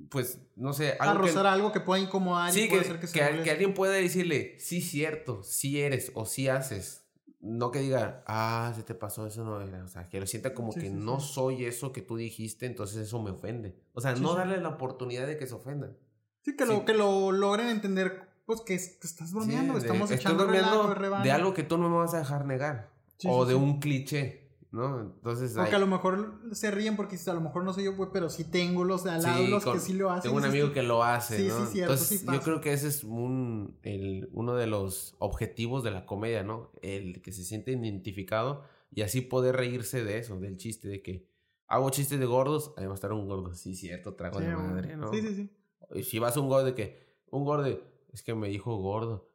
[0.09, 0.95] pues, no sé.
[0.99, 3.73] Algo a rozar algo que pueda incomodar sí, y puede que, que, que, que, alguien
[3.73, 7.03] pueda decirle, sí, cierto, sí eres o sí haces.
[7.39, 9.83] No que diga, ah, se te pasó, eso no era.
[9.83, 13.21] O sea, que lo sienta como que no soy eso que tú dijiste, entonces eso
[13.21, 13.77] me ofende.
[13.93, 15.95] O sea, no darle la oportunidad de que se ofendan.
[16.41, 21.53] Sí, que, Lo, que lo logren entender, pues que, estás bromeando, estamos echando de algo
[21.53, 22.89] que tú no me vas a dejar negar.
[23.25, 24.44] o de un cliché.
[24.75, 24.99] ¿No?
[25.01, 25.55] Entonces.
[25.57, 28.29] Aunque a lo mejor se ríen porque a lo mejor no soy yo, pues, pero
[28.29, 30.23] sí tengo los de al lado, los que sí lo hacen.
[30.23, 31.65] Tengo un amigo que lo hace, sí, ¿no?
[31.65, 35.83] Sí, cierto, Entonces, sí yo creo que ese es un, el, uno de los objetivos
[35.83, 36.71] de la comedia, ¿no?
[36.81, 41.27] El que se siente identificado y así poder reírse de eso, del chiste, de que
[41.67, 44.95] hago chistes de gordos, ahí va a estar un gordo, sí, cierto, trago de madre,
[44.95, 45.11] ¿no?
[45.11, 45.49] Sí, sí, sí.
[45.93, 46.99] Y si vas a un gordo de que,
[47.31, 47.67] un gordo,
[48.13, 49.29] es que me dijo gordo.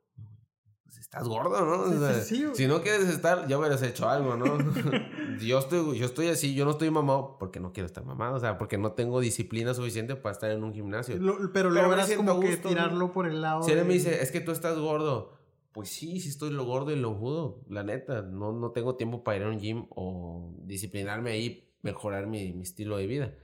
[0.84, 1.82] Pues estás gordo, ¿no?
[1.82, 2.56] O Sí, sea, sí, sí, güey.
[2.56, 4.44] si no quieres estar, ya hubieras hecho algo, ¿no?
[5.40, 8.40] yo, estoy, yo estoy así, yo no estoy mamado porque no quiero estar mamado, o
[8.40, 11.16] sea, porque no tengo disciplina suficiente para estar en un gimnasio.
[11.18, 13.62] Lo- pero Pero logras como que tirarlo por el lado.
[13.62, 15.38] Si él me dice, es que tú estás gordo,
[15.72, 19.22] pues sí, sí estoy lo gordo y lo judo, la neta, no, no tengo tiempo
[19.24, 23.34] para ir a un gym o disciplinarme ahí, mejorar mi, mi estilo de vida.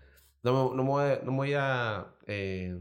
[0.42, 2.14] No, no, me voy a- no me voy a...
[2.26, 2.78] eh,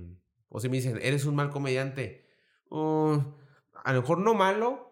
[0.50, 2.26] o si me dicen, eres un mal comediante,
[2.70, 3.18] uh,
[3.84, 4.85] a lo mejor no malo,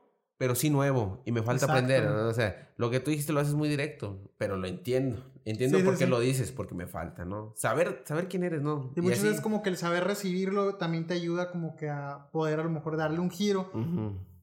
[0.43, 1.71] pero sí nuevo y me falta Exacto.
[1.85, 2.27] aprender, ¿no?
[2.27, 5.23] O sea, lo que tú dijiste lo haces muy directo, pero lo entiendo.
[5.45, 6.09] Entiendo Sí, sí, por qué sí.
[6.09, 7.53] lo dices, porque me falta, ¿no?
[7.55, 8.91] Saber, saber quién eres, ¿no?
[8.97, 12.27] Y muchas así- veces como que el saber recibirlo también te ayuda como que a
[12.33, 13.71] poder a lo mejor darle un giro.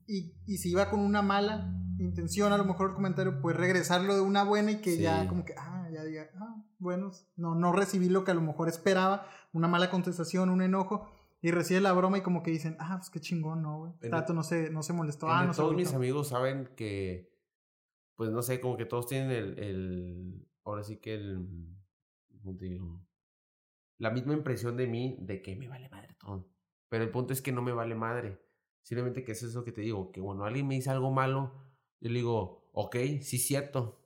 [0.07, 4.14] Y, y si iba con una mala intención, a lo mejor el comentario, pues regresarlo
[4.14, 7.72] de una buena y que ya como que, ah, ya diga, ah, bueno, no, no
[7.72, 11.11] recibí lo que a lo mejor esperaba, una mala contestación, un enojo,
[11.43, 13.93] y recibe la broma y como que dicen, ah, pues qué chingón, ¿no, güey?
[14.03, 15.97] En- Tato no se, no se molestó, ah, no todos mis agüitó".
[15.97, 17.32] amigos saben que,
[18.16, 21.47] pues no sé, como que todos tienen el, el ahora sí que el,
[22.43, 23.01] ¿cómo te digo?
[23.99, 26.49] La misma impresión de mí de que me vale madre todo.
[26.88, 28.41] Pero el punto es que no me vale madre.
[28.82, 31.53] Simplemente que es eso que te digo, que cuando alguien me dice algo malo,
[32.01, 33.99] yo le digo, ok, sí es cierto.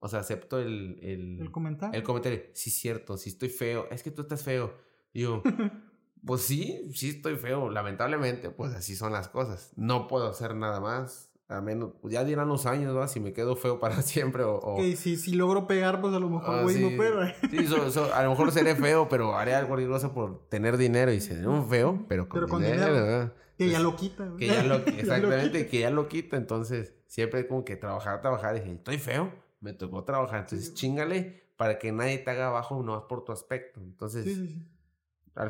[0.00, 1.96] O sea, acepto el, el, El comentario.
[1.98, 4.74] el comentario, sí es cierto, sí estoy feo, es que tú estás feo.
[5.12, 5.42] Y yo,
[6.24, 9.72] pues sí, sí estoy feo, lamentablemente, pues así son las cosas.
[9.76, 13.06] No puedo hacer nada más, a menos, pues ya dirán los años, ¿no?
[13.08, 14.56] Si me quedo feo para siempre o...
[14.56, 16.82] o- Que si, si logro pegar, pues a lo mejor, Ah, güey, sí.
[16.82, 17.20] no puedo.
[17.50, 21.12] Sí, so- so- a lo mejor seré feo, pero haré algo rigoso por tener dinero
[21.12, 23.04] y seré un feo, pero con, Pero con dinero, dinero.
[23.06, 23.32] ¿verdad?
[23.58, 24.38] Que ya lo quita, güey.
[24.38, 28.20] Que ya lo, Ya lo exactamente, que ya lo quita, entonces siempre como que trabajar,
[28.22, 32.46] trabajar, y dije, estoy feo, me tocó trabajar, entonces chingale para que nadie te haga
[32.46, 34.54] abajo no por tu aspecto, entonces Sí, sí, sí.
[34.54, 34.79] al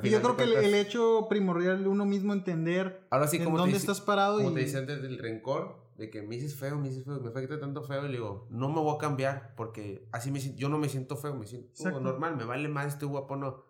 [0.03, 3.45] Y yo creo que el, el hecho primordial de uno mismo entender ahora sí en
[3.45, 4.55] como dónde te, dice- estás parado como y...
[4.55, 7.59] te dice antes del rencor, de que me dices feo, me dices feo, me afecta
[7.59, 10.79] tanto feo, y le digo, no me voy a cambiar, porque así me yo no
[10.79, 12.01] me siento feo, me siento Exacto.
[12.01, 13.65] normal, me vale más este guapo no,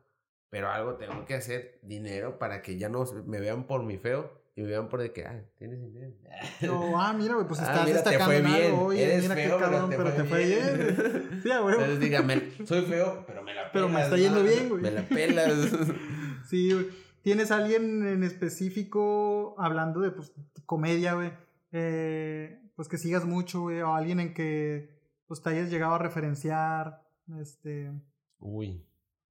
[0.48, 4.39] pero algo tengo que hacer, dinero, para que ya no me vean por mi feo,
[4.60, 6.12] y vean por de que, ah, tienes dinero.
[6.62, 8.48] No, ah, mira, güey, pues Ah, estás te destacando fue algo.
[8.58, 8.74] bien.
[8.78, 10.60] Oye, Eres mira feo, qué pero cabrón, te pero fue te fue bien.
[10.76, 10.96] bien.
[11.30, 11.40] güey.
[11.42, 11.70] Sí, a huevo.
[11.80, 13.72] Entonces dígame, soy feo, pero me la pelas.
[13.72, 14.48] Pero me está yendo ¿no?
[14.48, 14.82] bien, güey.
[14.82, 15.52] Me la pelas.
[16.48, 16.88] Sí, güey.
[17.22, 20.32] ¿Tienes alguien en específico hablando de pues,
[20.66, 21.30] comedia, güey?
[21.72, 25.98] Eh, pues que sigas mucho, güey, o alguien en que pues te hayas llegado a
[25.98, 27.02] referenciar,
[27.40, 27.92] este,
[28.40, 28.84] Uy.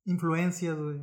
[0.05, 0.99] influencias, güey.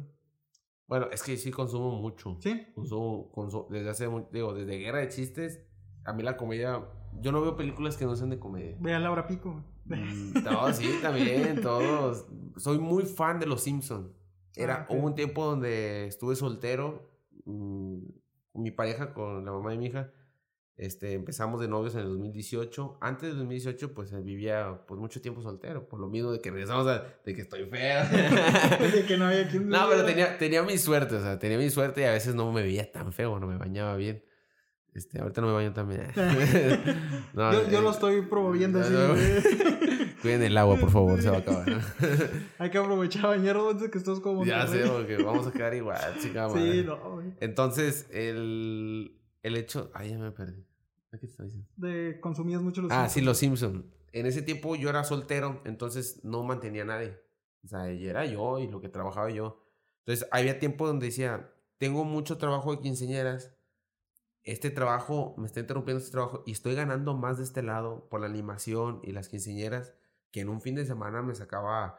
[0.89, 2.37] Bueno, es que sí consumo mucho.
[2.41, 2.66] ¿Sí?
[2.74, 5.61] Consumo, consumo- desde hace, digo, desde Guerra de Chistes,
[6.05, 6.84] a mí la comedia,
[7.20, 8.76] yo no veo películas que no sean de comedia.
[8.80, 9.64] Ve a Laura Pico.
[9.87, 12.26] Mm, No, sí, también, todos.
[12.57, 14.12] Soy muy fan de Los Simpson.
[14.55, 14.95] Era, Ah.
[14.95, 17.11] Hubo un tiempo donde estuve soltero,
[17.45, 17.99] mm,
[18.55, 20.12] mi pareja, con la mamá de mi hija.
[20.78, 22.98] Este, empezamos de novios en el 2018.
[23.00, 26.50] Antes del 2018, pues eh, vivía pues mucho tiempo soltero, por lo mismo de que
[26.50, 28.04] regresamos a, de que estoy feo.
[28.92, 29.68] De que no había quien...
[29.70, 32.52] no, pero tenía, tenía mi suerte, o sea, tenía mi suerte y a veces no
[32.52, 34.22] me veía tan feo, no me bañaba bien.
[34.92, 36.06] Este, ahorita no me baño tan bien.
[37.34, 39.14] No, Yo, yo eh, lo estoy promoviendo así, no, no.
[39.14, 40.14] güey.
[40.22, 41.66] Cuiden el agua, por favor, se va a acabar.
[42.58, 44.44] Hay que aprovechar bañarnos antes que estás como...
[44.44, 46.72] ya sé, porque vamos a quedar igual, chica madre.
[46.72, 47.26] Sí, no, güey.
[47.40, 49.16] Entonces, el,
[49.47, 49.90] el hecho.
[49.94, 50.64] Ay, ya me perdí.
[51.11, 51.68] ¿Qué te estaba diciendo?
[51.76, 52.90] De consumías mucho los...
[52.92, 53.26] Ah, sí, Simpsons.
[53.26, 53.92] los Simpson.
[54.12, 57.18] En ese tiempo yo era soltero, entonces no mantenía a nadie.
[57.64, 59.62] O sea, y era yo y lo que trabajaba yo.
[60.01, 63.53] Entonces, había tiempo donde decía, tengo mucho trabajo de quinceañeras.
[64.42, 68.20] Este trabajo, me está interrumpiendo este trabajo y estoy ganando más de este lado por
[68.20, 69.94] la animación y las quinceañeras
[70.30, 71.99] que en un fin de semana me sacaba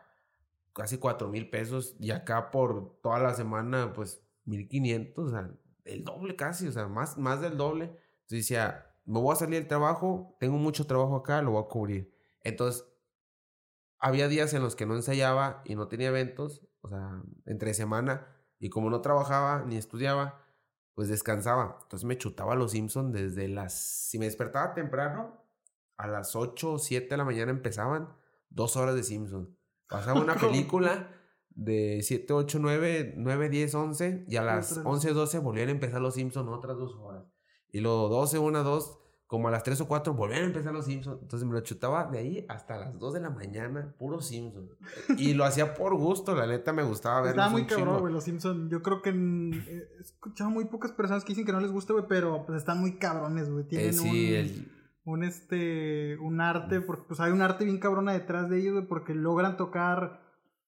[0.73, 5.51] casi cuatro mil pesos y acá por toda la semana pues mil quinientos, o sea,
[5.87, 7.85] el doble casi, o sea, más, más del doble.
[7.85, 11.67] Entonces decía, me voy a salir del trabajo, tengo mucho trabajo acá, lo voy a
[11.67, 12.13] cubrir.
[12.43, 12.85] Entonces,
[13.99, 18.27] había días en los que no ensayaba y no tenía eventos, o sea, entre semana,
[18.59, 20.43] y como no trabajaba ni estudiaba,
[20.93, 21.79] pues descansaba.
[21.83, 23.73] Entonces me chutaba los Simpsons desde las...
[23.73, 25.43] Si me despertaba temprano,
[25.95, 28.13] a las 8 o 7 de la mañana empezaban
[28.49, 29.49] dos horas de Simpsons.
[29.87, 31.09] Pasaba una película
[31.59, 34.85] de 7, 8, 9, 9, 10, 11 y a las Otras.
[34.85, 37.25] 11, 12 volvían a empezar los Simpsons otras dos horas.
[37.71, 40.85] Y luego 12, 1, 2, como a las 3 o 4 volvían a empezar los
[40.85, 41.19] Simpsons.
[41.21, 44.69] Entonces me lo chutaba de ahí hasta las 2 de la mañana, puro Simpsons.
[45.17, 47.31] y lo hacía por gusto, la neta me gustaba verlo.
[47.41, 48.69] Estaba muy cabrón, güey, los Simpsons.
[48.71, 51.91] Yo creo que eh, he escuchado muy pocas personas que dicen que no les gusta,
[51.93, 53.65] güey, pero pues están muy cabrones, güey.
[53.67, 54.71] Tienen Eh, sí, un, el-
[55.05, 58.85] un, este, un arte, porque pues hay un arte bien cabrona detrás de ellos, güey,
[58.87, 60.26] porque logran tocar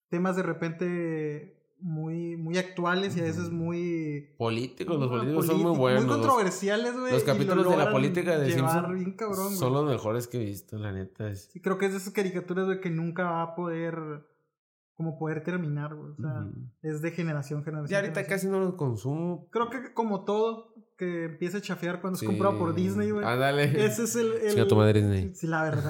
[0.09, 4.33] temas de repente muy, muy actuales y a veces muy...
[4.37, 6.05] políticos, los políticos son muy buenos.
[6.05, 7.13] Muy controversiales, güey.
[7.13, 9.57] los y lo capítulos de la política de Simpson bien cabrón, güey.
[9.57, 11.29] son los mejores que he visto, la neta.
[11.29, 11.49] Es...
[11.51, 13.95] Sí, creo que es de esas caricaturas, güey, que nunca va a poder,
[14.95, 16.11] como poder terminar, güey.
[16.11, 16.47] O sea,
[16.81, 17.89] es de generación, generación.
[17.89, 18.37] Ya ahorita generación.
[18.37, 19.47] casi no los consumo.
[19.49, 22.25] Creo que como todo que empieza a chafear cuando Sí.
[22.25, 23.25] es comprado por Disney, güey.
[23.25, 23.85] Ándale.
[23.85, 24.33] Ese es el...
[24.33, 25.33] el Chinga tu madre, Disney.
[25.33, 25.89] Sí, la verdad,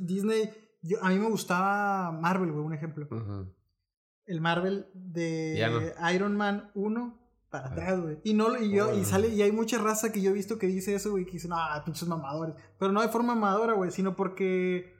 [0.00, 0.50] Disney...
[0.82, 3.08] yo- a mí me gustaba Marvel, güey, un ejemplo.
[4.26, 6.10] El Marvel de no.
[6.12, 7.18] Iron Man 1
[7.50, 7.72] para Ah.
[7.72, 8.18] atrás, güey.
[8.22, 10.66] Y no y yo y sale y hay mucha raza que yo he visto que
[10.68, 14.14] dice eso, güey, que dicen, "Ah, pinches mamadores." Pero no de forma mamadora, güey, sino
[14.14, 14.94] porque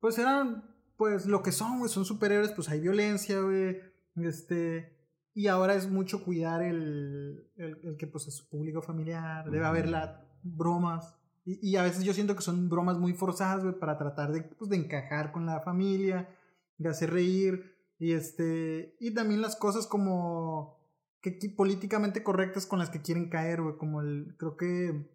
[0.00, 0.64] pues eran
[0.98, 3.78] pues lo que son, güey, son superhéroes, pues hay violencia, güey.
[4.16, 4.94] Este
[5.34, 9.64] y ahora es mucho cuidar el, el, el que pues es su público familiar, debe
[9.66, 11.14] haber la bromas.
[11.48, 14.68] Y, a veces yo siento que son bromas muy forzadas, güey, para tratar de, pues,
[14.68, 16.28] de encajar con la familia,
[16.76, 17.76] de hacer reír.
[17.98, 18.96] Y este.
[19.00, 20.76] Y también las cosas como.
[21.22, 23.76] Que políticamente correctas con las que quieren caer, güey.
[23.76, 24.34] Como el.
[24.38, 24.88] Creo que.
[24.88, 25.06] eh,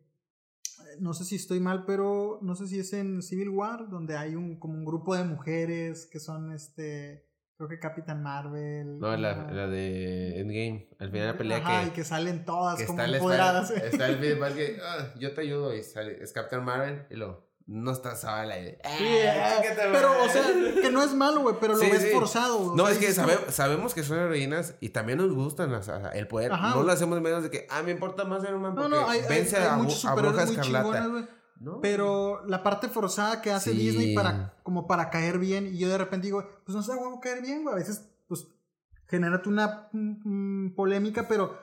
[1.01, 4.35] No sé si estoy mal, pero no sé si es en Civil War, donde hay
[4.35, 7.25] un como un grupo de mujeres que son este.
[7.61, 8.97] Creo que Capitán Marvel.
[8.97, 10.89] No, la, la de Endgame.
[10.97, 13.69] Al final de la pelea Ajá, que, y que salen todas que como está empoderadas.
[13.69, 17.17] Está, está el Parker que "Ah, yo te ayudo y sale, es Captain Marvel y
[17.17, 20.21] lo no está Zabala y Sí, "Ah, eh, chíngate, pero, madre".
[20.23, 22.09] o sea, que no es malo, güey, pero lo Sí, ves sí.
[22.11, 22.57] forzado.
[22.57, 25.71] O No, sea, es que sabe- sabemos que son heroínas y también nos gustan
[26.13, 26.51] el poder.
[26.53, 28.97] Ajá, no lo hacemos menos de que, ah, me importa más Iron Man No, porque
[28.97, 31.27] no, hay, hay- vence hay a, Bu- muchos a Bruja Escarlata.
[31.81, 33.77] Pero la parte forzada que hace Sí.
[33.77, 37.19] Disney para, como para caer bien, y yo de repente digo, pues no sé, huevo
[37.19, 37.75] caer bien, güey.
[37.75, 38.47] A veces, pues,
[39.07, 41.55] genérate una mm, mm, polémica, pero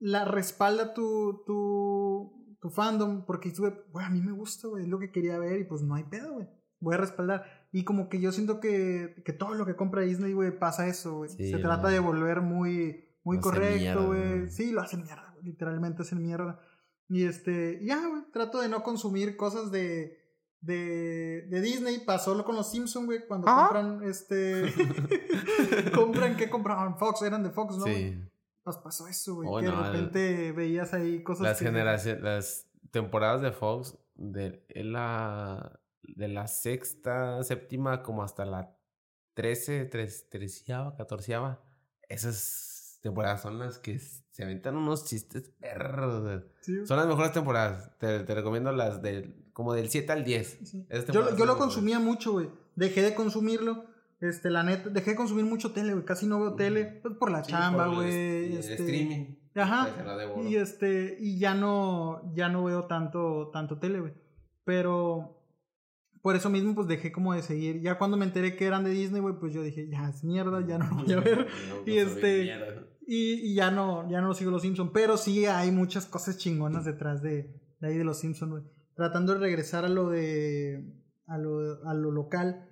[0.00, 4.98] la respalda tu, tu, tu fandom, porque güey, a mí me gusta, güey, es lo
[4.98, 6.48] que quería ver, y pues no hay pedo, güey.
[6.80, 7.44] Voy a respaldar.
[7.72, 11.16] Y como que yo siento que, que todo lo que compra Disney, güey, pasa eso,
[11.18, 11.30] güey.
[11.30, 14.48] Sí, Se trata de volver muy, muy Lo correcto, güey.
[14.48, 15.34] Sí, lo hacen mierda.
[15.42, 16.60] Literalmente hacen mierda.
[17.08, 20.18] Y este, ya, güey, trato de no consumir cosas de,
[20.60, 22.00] de, de Disney.
[22.04, 23.68] Pasó con los Simpsons, güey, cuando Ajá.
[23.68, 24.64] compran, este,
[25.94, 26.98] compran, ¿qué compraban?
[26.98, 27.84] Fox, eran de Fox, ¿no?
[27.84, 28.20] Sí.
[28.64, 32.22] Pas- pasó eso, güey, Oh, que de el- repente veías ahí cosas Las que- generaciones,
[32.22, 38.76] las temporadas de Fox, de la, de la sexta, séptima, como hasta la
[39.34, 41.62] trece, treceava, catorceava,
[42.08, 43.92] esas temporadas son las que
[44.38, 46.44] se aventan unos chistes perros.
[46.60, 46.86] Sí.
[46.86, 47.90] Son las mejores temporadas.
[47.98, 50.58] Te, te recomiendo las del, como del 7 al 10.
[50.62, 50.86] Sí.
[50.88, 52.48] Esas Yo, yo lo consumía mucho, güey.
[52.76, 53.84] Dejé de consumirlo.
[54.20, 56.04] Este, la neta, dejé de consumir mucho tele, güey.
[56.04, 57.00] Casi no veo tele.
[57.02, 58.52] Pues por la Sí, chamba, güey.
[58.52, 59.34] y este, streaming.
[59.56, 59.88] Ajá.
[60.48, 64.12] Y este, y ya no, ya no veo tanto, tanto tele, güey.
[64.62, 65.34] Pero
[66.22, 67.80] por eso mismo, pues dejé como de seguir.
[67.80, 70.64] Ya cuando me enteré que eran de Disney, güey, pues yo dije, ya es mierda,
[70.64, 71.38] ya no lo voy a ver.
[71.68, 72.77] No, y no soy este- mierda.
[73.10, 74.90] Y, ya no, ya no sigo los Simpsons.
[74.92, 78.64] Pero sí hay muchas cosas chingonas detrás de, de ahí de los Simpsons, güey.
[78.94, 80.94] Tratando de regresar a lo de.
[81.26, 82.68] a lo, a lo local.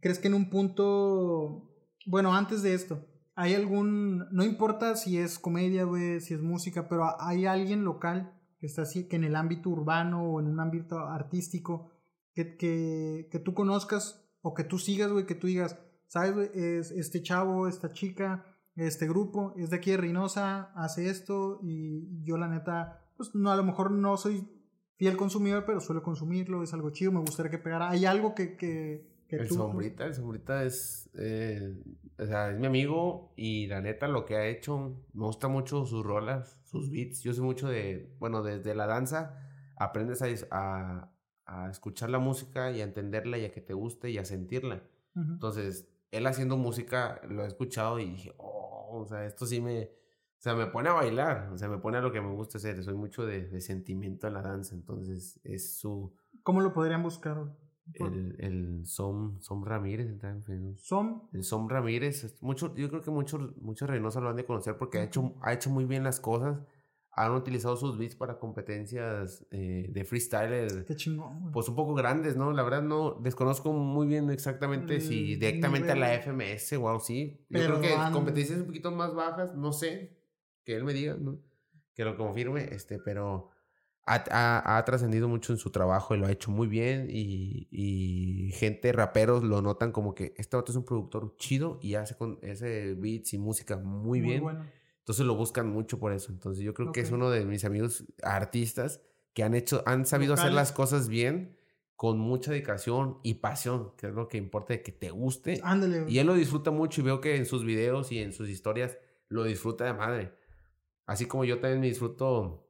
[0.00, 1.70] ¿Crees que en un punto.
[2.06, 3.06] Bueno, antes de esto.
[3.34, 4.24] ¿Hay algún.
[4.30, 8.82] No importa si es comedia, güey, si es música, pero hay alguien local que está
[8.82, 11.90] así, que en el ámbito urbano o en un ámbito artístico,
[12.32, 16.50] que, que, que tú conozcas o que tú sigas, güey, que tú digas, ¿sabes, güey?
[16.54, 18.46] Es este chavo, esta chica,
[18.76, 23.50] este grupo es de aquí de Reynosa, hace esto y yo la neta, pues no,
[23.50, 24.48] a lo mejor no soy
[24.96, 27.90] fiel consumidor, pero suelo consumirlo, es algo chido, me gustaría que pegara.
[27.90, 29.54] ¿Hay algo que, que, que El tú...
[29.54, 31.76] sombrita, el sombrita es, eh,
[32.18, 35.84] o sea, es mi amigo y la neta lo que ha hecho, me gusta mucho
[35.84, 37.22] sus rolas, sus beats.
[37.22, 39.40] Yo sé mucho de, bueno, desde la danza
[39.76, 41.10] aprendes a, a,
[41.46, 44.82] a escuchar la música y a entenderla y a que te guste y a sentirla.
[45.16, 48.53] Entonces, él haciendo música lo he escuchado y dije, oh,
[49.00, 51.98] o sea, esto sí me, o sea, me pone a bailar, o sea, me pone
[51.98, 52.82] a lo que me gusta hacer.
[52.82, 56.12] Soy mucho de, de sentimiento en la danza, entonces es su,
[56.44, 57.56] ¿Cómo lo podrían buscar?
[57.94, 60.78] el, el Som, Som Ramírez, está en Facebook.
[60.78, 64.76] Som, El Som Ramírez, mucho, yo creo que muchos muchos Reynosa lo han de conocer
[64.76, 66.60] porque ha, hecho, ha hecho muy bien las cosas.
[67.16, 71.52] Han utilizado sus beats para competencias eh, de freestyle, qué chingón.
[71.52, 72.52] pues un poco grandes, ¿no?
[72.52, 76.14] La verdad no desconozco muy bien exactamente si El directamente a la.
[76.14, 76.82] FMS o.
[76.82, 80.16] Yo Pero creo que han- competencias un poquito más bajas, no sé,
[80.64, 81.38] que él me diga, ¿no?
[81.94, 83.50] Que lo confirme, este, pero
[84.06, 87.08] ha, ha, trascendido mucho en su trabajo y lo ha hecho muy bien.
[87.10, 91.94] Y, y, gente, raperos, lo notan como que este vato es un productor chido y
[91.94, 94.42] hace, con, ese beats y música muy, muy bien.
[94.42, 94.64] Bueno.
[95.04, 96.32] Entonces lo buscan mucho por eso.
[96.32, 99.02] Entonces yo creo que es uno de mis amigos artistas
[99.34, 101.58] que han hecho, han sabido hacer las cosas bien
[101.94, 105.60] con mucha dedicación y pasión, que es lo que importa que te guste.
[105.62, 106.06] Ándale.
[106.08, 108.96] Y él lo disfruta mucho y veo que en sus videos y en sus historias
[109.28, 110.32] lo disfruta de madre.
[111.04, 112.66] Así como yo también me disfruto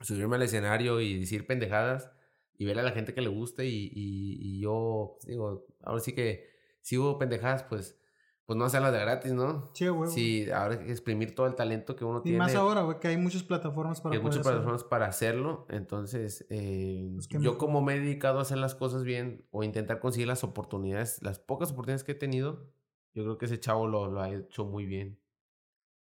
[0.00, 2.10] subirme al escenario y decir pendejadas
[2.56, 6.48] y ver a la gente que le guste y, y, yo digo, ahora sí que
[6.80, 7.98] si hubo pendejadas, pues
[8.46, 9.68] pues no hacerlas de gratis, ¿no?
[9.72, 10.08] Sí, güey.
[10.08, 12.36] Sí, ahora que exprimir todo el talento que uno tiene.
[12.36, 15.66] Y más ahora, güey, que hay muchas plataformas para Hay muchas plataformas para hacerlo.
[15.68, 19.98] Entonces, eh, pues yo como me he dedicado a hacer las cosas bien o intentar
[19.98, 22.70] conseguir las oportunidades, las pocas oportunidades que he tenido,
[23.14, 25.18] yo creo que ese chavo lo, lo ha hecho muy bien.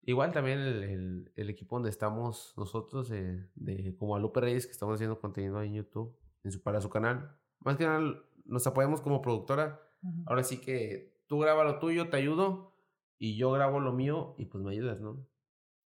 [0.04, 4.72] Igual también el, el, equipo donde estamos nosotros, eh, de, como a Lupe Reyes, que
[4.72, 7.36] estamos haciendo contenido en YouTube, en su, para su canal.
[7.62, 8.02] Más que nada,
[8.46, 9.82] nos apoyamos como productora.
[10.28, 12.74] Ahora sí que tú graba lo tuyo, te ayudo,
[13.18, 15.26] y yo grabo lo mío, y pues me ayudas, ¿no?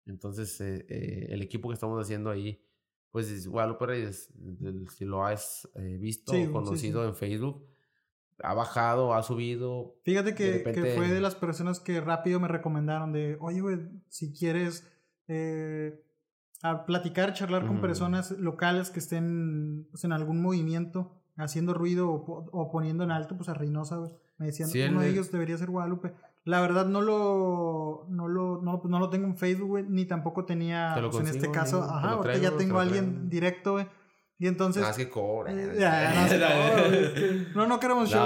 [0.06, 2.64] Entonces, eh, eh, el equipo que estamos haciendo ahí,
[3.12, 4.34] pues es Guadalupe Reyes,
[4.96, 5.68] si lo has
[6.00, 7.66] visto o conocido en Facebook,
[8.44, 9.96] ha bajado, ha subido.
[10.04, 14.32] Fíjate que, que, fue de las personas que rápido me recomendaron de, oye, güey, si
[14.32, 14.88] quieres
[15.28, 16.04] eh,
[16.62, 22.72] a platicar, charlar con personas locales que estén pues, en algún movimiento, haciendo ruido o,
[22.72, 24.12] poniendo en alto, pues a Reynosa, güey.
[24.38, 26.14] Me decían, uno de ellos debería ser Guadalupe.
[26.46, 30.46] La verdad no lo, no lo, no, no lo tengo en Facebook, güey, ni tampoco
[30.46, 33.88] tenía, pues, en este caso, ajá, ahorita ya tengo a alguien directo, güey
[34.42, 34.82] y entonces.
[34.82, 35.52] Más que cobra.
[37.54, 38.26] no, no, queremos show.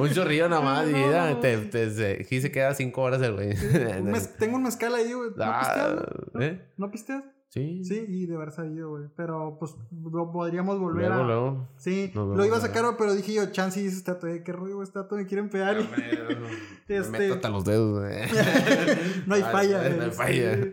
[0.00, 0.88] un chorrillo nada más.
[0.88, 3.54] y ya, te, te, aquí se queda cinco horas el güey.
[4.38, 5.30] tengo un mezcal ahí, güey.
[5.36, 5.92] ¿No ah, pisteas?
[6.40, 6.72] ¿Eh?
[6.76, 7.24] ¿No pisteas?
[7.52, 7.84] Sí.
[7.84, 9.04] Sí, y de haber salido, güey.
[9.14, 11.22] Pero pues lo podríamos volver a.
[11.22, 11.68] Luego.
[11.76, 15.18] Sí, lo iba a sacar, pero dije yo, chance y dice estatua, qué ruido, estatua,
[15.18, 15.76] me quieren pegar.
[15.78, 15.82] Y...
[16.88, 17.10] este...
[17.10, 18.22] Me meto hasta los dedos, güey.
[19.26, 20.72] no hay falla, No hay falla.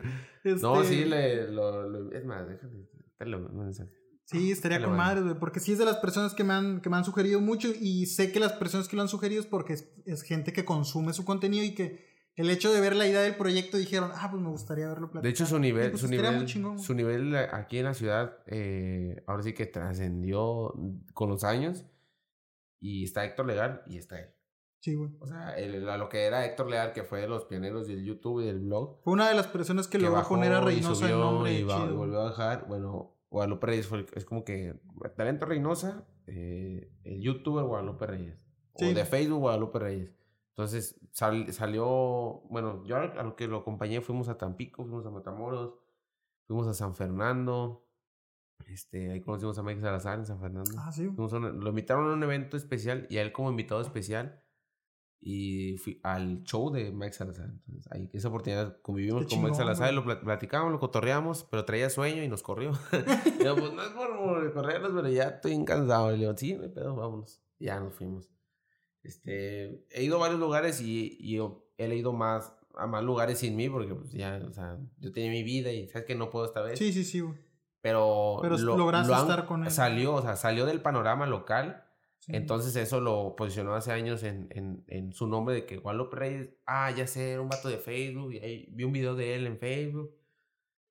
[0.61, 2.87] No, sí, le, lo, es más, déjame.
[3.19, 3.99] Dale un mensaje.
[4.23, 6.89] Sí, estaría con madre, güey, porque sí es de las personas que me, han, que
[6.89, 9.73] me han sugerido mucho y sé que las personas que lo han sugerido es porque
[10.05, 12.08] es, gente que consume su contenido y que
[12.39, 15.23] el hecho de ver la idea del proyecto dijeron, ah, pues me gustaría verlo platicado.
[15.23, 19.43] De hecho, su nivel, pues su, nivel su nivel aquí en la ciudad, eh, ahora
[19.43, 20.73] sí que trascendió
[21.13, 21.85] con los años
[22.79, 24.29] y está Héctor Legal y está él.
[24.79, 25.11] Sí, güey.
[25.19, 28.05] O sea, el, a lo que era Héctor Leal, que fue de los pioneros del
[28.05, 29.01] YouTube y del blog.
[29.03, 31.51] Fue una de las personas que, le va a poner a Reynosa el nombre.
[31.51, 32.67] Y, volvió a bajar.
[32.69, 34.79] Bueno, Guadalupe Reyes fue, es como que
[35.17, 38.39] Talento Reynosa, eh, el youtuber Guadalupe Reyes.
[38.75, 40.18] O de Facebook Guadalupe Reyes.
[40.59, 45.75] Entonces salió, bueno, yo a lo que lo acompañé fuimos a Tampico, fuimos a Matamoros,
[46.47, 47.87] fuimos a San Fernando.
[48.67, 50.71] Este, ahí conocimos a Mike Salazar en San Fernando.
[50.77, 51.09] Ah, sí.
[51.15, 54.43] lo invitaron a un evento especial y a él como invitado especial
[55.21, 57.51] y fui al show de Mike Salazar.
[57.51, 62.21] Entonces, ahí, esa oportunidad convivimos con Mike Salazar, lo platicamos, lo cotorreamos, pero traía sueño
[62.21, 62.71] y nos corrió.
[63.39, 66.09] y yo, pues no es por corrernos, pero ya estoy cansado.
[66.09, 67.41] Y le digo, sí, me pedo, vámonos.
[67.59, 68.29] Ya nos fuimos.
[69.03, 71.39] Este, he ido a varios lugares y, y
[71.77, 75.31] he ido más a más lugares sin mí porque pues ya, o sea, yo tenía
[75.31, 76.79] mi vida y sabes que no puedo esta vez.
[76.79, 77.21] Sí, sí, sí,
[77.81, 79.71] Pero, pero lo, lograste estar con él.
[79.71, 81.83] Salió, o sea, salió del panorama local
[82.27, 86.49] entonces eso lo posicionó hace años en, en, en su nombre de que Guadalupe Reyes,
[86.65, 89.47] ah, ya sé, era un vato de Facebook, y ahí vi un video de él
[89.47, 90.15] en Facebook.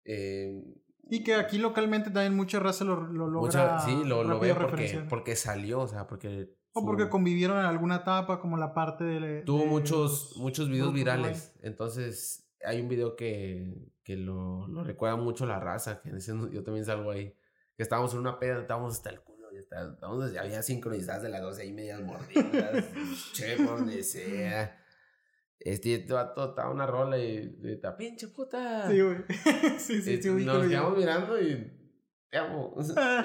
[0.05, 0.65] Eh,
[1.11, 3.79] y que aquí localmente también mucha raza lo, lo logra.
[3.81, 6.57] sí, lo, lo ve porque, porque salió, o sea, porque...
[6.73, 9.43] O porque convivieron en alguna etapa, como la parte de...
[9.43, 15.47] Tuvo muchos, muchos videos virales, entonces hay un video que, que lo, lo recuerda mucho
[15.47, 16.11] la raza, que
[16.53, 17.35] yo también salgo ahí,
[17.77, 19.21] que estábamos en una peda, estábamos hasta el
[19.61, 22.85] Estamos ya sincronizadas de las 12 y media mordidas.
[23.33, 24.85] che, por donde sea.
[25.59, 28.89] Este vato estaba una rola y de pinche puta.
[28.89, 29.19] Sí, güey.
[29.79, 31.78] sí, sí, sí, Nos quedamos mirando y.
[32.31, 32.75] Te amo.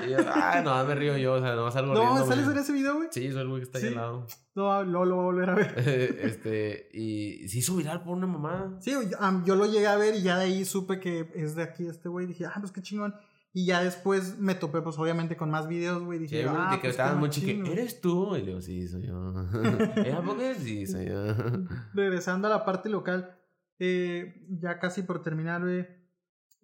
[0.05, 2.19] Y yo, ah, no, me río yo, o sea, no salgo riendo.
[2.19, 3.09] No, ¿sales en ese video, güey?
[3.11, 4.27] Sí, soy el güey que está ahí al lado.
[4.55, 5.75] No, no lo voy a volver a ver.
[6.21, 8.77] este, y se hizo viral por una mamá.
[8.79, 9.01] Sí, yo,
[9.45, 12.07] yo, lo llegué a ver y ya de ahí supe que es de aquí este
[12.07, 12.27] güey.
[12.27, 13.13] Dije, ah, pues qué chingón.
[13.55, 16.17] Y ya después me topé, pues obviamente con más videos, güey.
[16.17, 17.61] Dije, sí, ah, que pues, muy chique.
[17.71, 18.35] ¿Eres tú?
[18.35, 19.33] Y le digo, sí, soy yo.
[19.97, 20.55] ¿Eh, por qué?
[20.55, 21.35] Sí, soy yo.
[21.93, 23.37] Regresando a la parte local,
[23.79, 25.85] eh, ya casi por terminar, güey.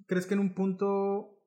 [0.08, 1.39] ¿Crees que en un punto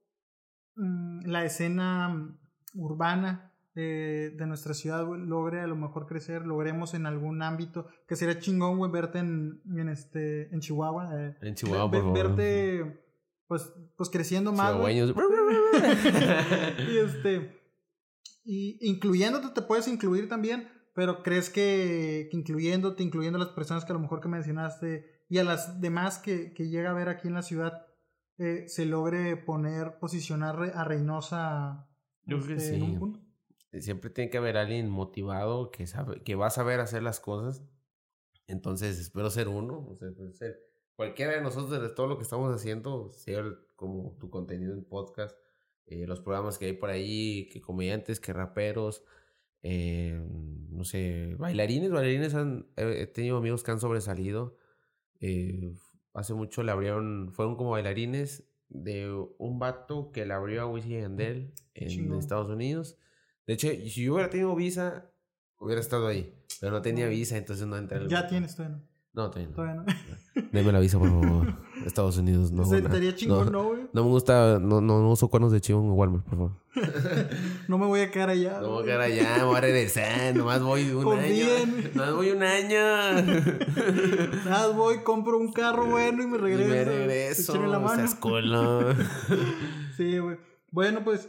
[0.76, 2.38] la escena
[2.74, 8.16] urbana eh, de nuestra ciudad logre a lo mejor crecer, logremos en algún ámbito, que
[8.16, 11.36] sería chingón, güey, verte en, en, este, en Chihuahua.
[11.40, 12.14] en Chihuahua, por favor.
[12.14, 13.02] Verte
[13.52, 14.74] pues, pues creciendo más.
[16.88, 17.60] Y este.
[18.46, 23.84] Y incluyéndote, te puedes incluir también, pero crees que, que incluyéndote, incluyendo a las personas
[23.84, 27.10] que a lo mejor que mencionaste y a las demás que, que llega a ver
[27.10, 27.86] aquí en la ciudad,
[28.38, 31.88] eh, se logre poner, posicionar a Reynosa
[32.24, 33.20] Yo creo que este, en un punto.
[33.80, 37.62] Siempre tiene que haber alguien motivado que sabe, que va a saber hacer las cosas.
[38.46, 39.86] Entonces, espero ser uno.
[39.88, 40.60] O sea, pues, ser
[40.94, 44.84] cualquiera de nosotros, de todo lo que estamos haciendo, sea el- como tu contenido en
[44.84, 45.36] podcast,
[45.86, 49.04] eh, los programas que hay por ahí, que comediantes, que raperos,
[49.62, 50.22] eh,
[50.70, 54.56] no sé, bailarines, bailarines han, he he tenido amigos que han sobresalido.
[55.20, 55.74] Eh,
[56.14, 61.00] hace mucho le abrieron, fueron como bailarines de un vato que le abrió a Wisin
[61.00, 62.12] Yandel en.
[62.14, 62.98] Estados Unidos.
[63.46, 65.10] De hecho, si yo hubiera tenido visa,
[65.58, 66.34] hubiera estado ahí.
[66.60, 67.98] Pero no tenía visa, entonces no entré.
[67.98, 68.82] al Ya tienes, todavía no.
[69.14, 69.54] No, todavía no.
[69.54, 69.84] Todavía no.
[70.52, 71.58] Deme la visa, por favor.
[71.86, 72.62] Estados Unidos, no.
[72.62, 73.82] Estaría chingón, no, ¿no, güey?
[73.92, 76.52] no me gusta, no, no, no uso cuernos de chivo en Walmart, por favor.
[77.68, 78.60] No me voy a quedar allá.
[78.60, 80.34] No voy a quedar allá, me voy a regresar.
[80.34, 81.48] Nomás voy un Confíen.
[81.70, 81.90] año.
[81.94, 82.78] Nomás voy un año.
[84.44, 86.70] Nada, voy, compro un carro bueno y me y regreso.
[86.70, 87.66] me regreso.
[87.66, 88.08] La mano.
[88.08, 88.18] seas.
[89.96, 90.38] Sí, güey.
[90.70, 91.28] Bueno, pues,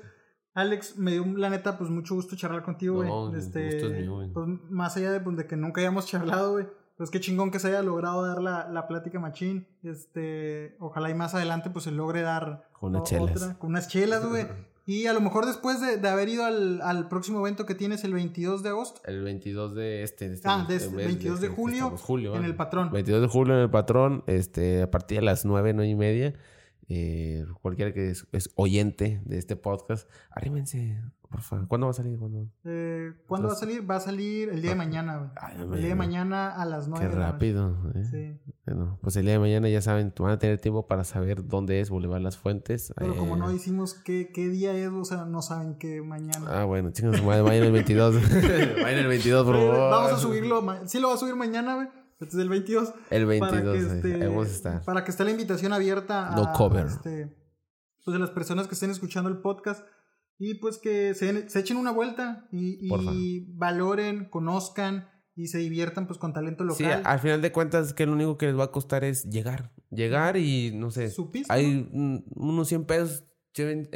[0.53, 3.09] Alex, me dio la neta, pues mucho gusto charlar contigo, güey.
[3.09, 4.29] No, este, gusto es mío, güey.
[4.31, 6.67] Pues más allá de, pues, de que nunca hayamos charlado, güey.
[6.97, 9.67] Pues qué chingón que se haya logrado dar la, la plática machín.
[9.83, 13.31] Este, ojalá y más adelante pues se logre dar Con unas chelas.
[13.41, 14.45] otra, con unas chelas, güey.
[14.85, 18.03] Y a lo mejor después de, de haber ido al, al próximo evento que tienes
[18.03, 20.27] el 22 de agosto, El 22 de este.
[20.27, 22.91] de este Ah, de este, mes 22 de julio, julio, en el patrón.
[22.91, 26.33] 22 de julio en el patrón, este, a partir de las 9, 9 y media.
[26.89, 31.67] Eh, cualquiera que es, es oyente de este podcast, arrímense, por favor.
[31.67, 32.19] ¿Cuándo va a salir?
[32.19, 32.47] ¿Cuándo?
[32.65, 33.89] Eh, ¿Cuándo va a salir?
[33.89, 35.29] Va a salir el día de mañana, güey.
[35.37, 37.75] Ay, El día de mañana a las 9 Qué rápido.
[37.95, 38.03] ¿eh?
[38.11, 38.53] Sí.
[38.65, 41.79] Bueno, pues el día de mañana ya saben, van a tener tiempo para saber dónde
[41.79, 42.93] es Boulevard Las Fuentes.
[42.97, 46.45] Pero como Eh, no hicimos qué, qué día es, o sea, no saben que mañana.
[46.49, 48.15] Ah, bueno, chicos, vayan el 22.
[48.83, 49.89] vayan el 22, por Eh, favor.
[49.91, 50.63] Vamos a subirlo.
[50.85, 51.87] Sí, lo va a subir mañana, güey.
[52.23, 52.93] Este es el 22.
[53.09, 54.81] El Para 22, que, eh, este, ahí vamos a estar.
[54.85, 56.87] para que esté la invitación abierta a, No cover.
[56.87, 57.35] este,
[58.03, 59.85] pues a las personas que estén escuchando el podcast
[60.39, 66.33] y pues que se, echen una vuelta y, valoren, conozcan y se diviertan pues con
[66.33, 67.01] talento Sí, local.
[67.05, 69.71] al final de cuentas, que lo único que les va a costar es llegar.
[69.89, 73.89] Llegar y, no sé, Su pisto, hay unos 100 pesos, lleven-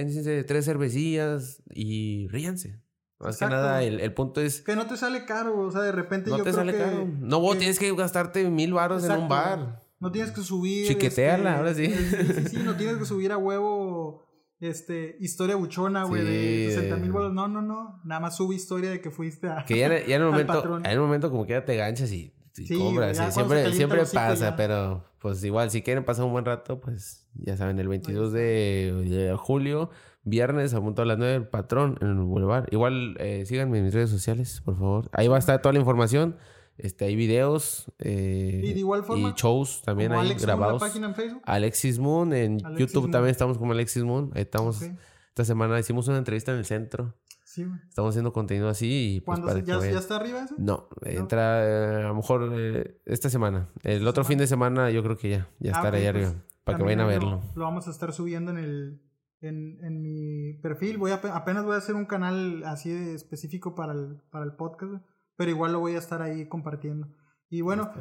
[0.46, 2.82] tres cervecillas y ríanse.
[3.20, 3.56] Más Exacto.
[3.56, 6.30] que nada, el, el punto es, Que no te sale caro, o sea, de repente
[6.30, 6.80] no yo te creo sale que...
[6.80, 7.08] caro.
[7.20, 9.84] No, vos que- tienes que gastarte mil baros en un bar.
[10.00, 10.88] No tienes que subir.
[10.88, 11.86] Chiqueteala, ahora sí.
[11.86, 14.26] eh, Sí, sí, no tienes que subir a huevo.
[14.60, 16.28] Este, historia buchona, güey, Sí,
[16.68, 17.32] de 60 mil bolas.
[17.34, 18.02] No, no, no.
[18.06, 19.66] Nada más sube historia de que fuiste a.
[19.66, 22.12] Que ya, en- ya en el momento, en el momento como que ya te ganchas
[22.12, 23.18] y, y Sí, compras.
[23.18, 24.56] ya sí, siempre siempre pasa, ya.
[24.56, 28.94] pero pues igual, si quieren pasar un buen rato, pues ya saben, el 22 de,
[29.08, 29.90] de julio,
[30.28, 32.66] viernes, a punto de las 9, el patrón en el Boulevard.
[32.72, 35.10] Igual, eh, síganme en mis redes sociales, por favor.
[35.14, 36.36] Ahí va a estar toda la información.
[36.78, 40.80] Este, hay videos eh, Y de igual forma, y shows también Moon, la grabados.
[40.80, 41.42] página en Facebook.
[41.46, 43.12] Alexis Moon, en Alexis YouTube Moon.
[43.12, 44.32] también estamos como Alexis Moon.
[44.36, 44.84] Ahí estamos.
[45.30, 47.16] Esta semana hicimos una entrevista en el centro.
[47.44, 47.66] Sí.
[47.90, 50.54] Estamos haciendo contenido así y pues ¿Cuándo para ya, ya está arriba eso?
[50.60, 53.70] No, entra eh, a lo mejor eh, esta semana.
[53.82, 56.28] El otro fin de semana yo creo que ya, ya Ah, estará ok, ahí pues,
[56.28, 56.44] arriba.
[56.64, 57.30] Para que vayan a verlo.
[57.32, 59.02] Lo, lo vamos a estar subiendo en el
[59.42, 60.98] en, en mi perfil.
[60.98, 64.54] Voy a, apenas voy a hacer un canal así de específico para el, para el
[64.54, 65.04] podcast,
[65.36, 67.08] pero igual lo voy a estar ahí compartiendo.
[67.50, 67.92] Y bueno.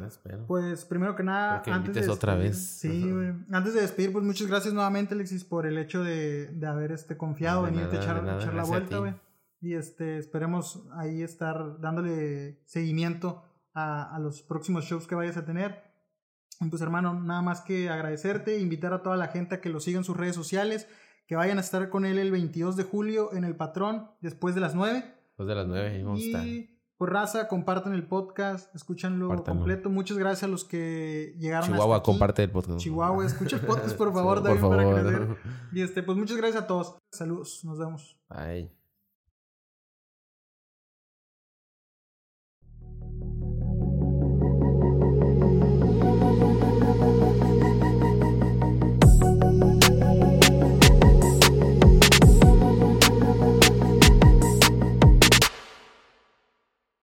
[0.47, 2.79] Pues primero que nada, que antes de otra vez.
[2.79, 3.33] Sí, güey.
[3.51, 7.15] Antes de despedir, pues muchas gracias nuevamente, Alexis, por el hecho de, de haber este
[7.15, 9.15] confiado, De venirte a echar, nada, echar la vuelta, güey.
[9.61, 15.45] Y este, esperemos ahí estar dándole seguimiento a, a los próximos shows que vayas a
[15.45, 15.81] tener.
[16.59, 19.79] Y pues hermano, nada más que agradecerte, invitar a toda la gente a que lo
[19.79, 20.87] siga en sus redes sociales,
[21.27, 24.61] que vayan a estar con él el 22 de julio en el Patrón, después de
[24.61, 25.03] las 9.
[25.27, 26.47] Después de las nueve ahí vamos a estar.
[26.47, 29.59] Y por raza, compartan el podcast, escúchanlo Compártanlo.
[29.59, 29.89] completo.
[29.91, 32.05] Muchas gracias a los que llegaron Chihuahua, hasta aquí.
[32.11, 32.79] comparte el podcast.
[32.79, 35.01] Chihuahua, escucha el podcast, por favor, Sí, por para favor.
[35.03, 35.37] crecer.
[35.73, 36.97] Y este, pues muchas gracias a todos.
[37.11, 38.17] Saludos, nos vemos.
[38.29, 38.71] Bye.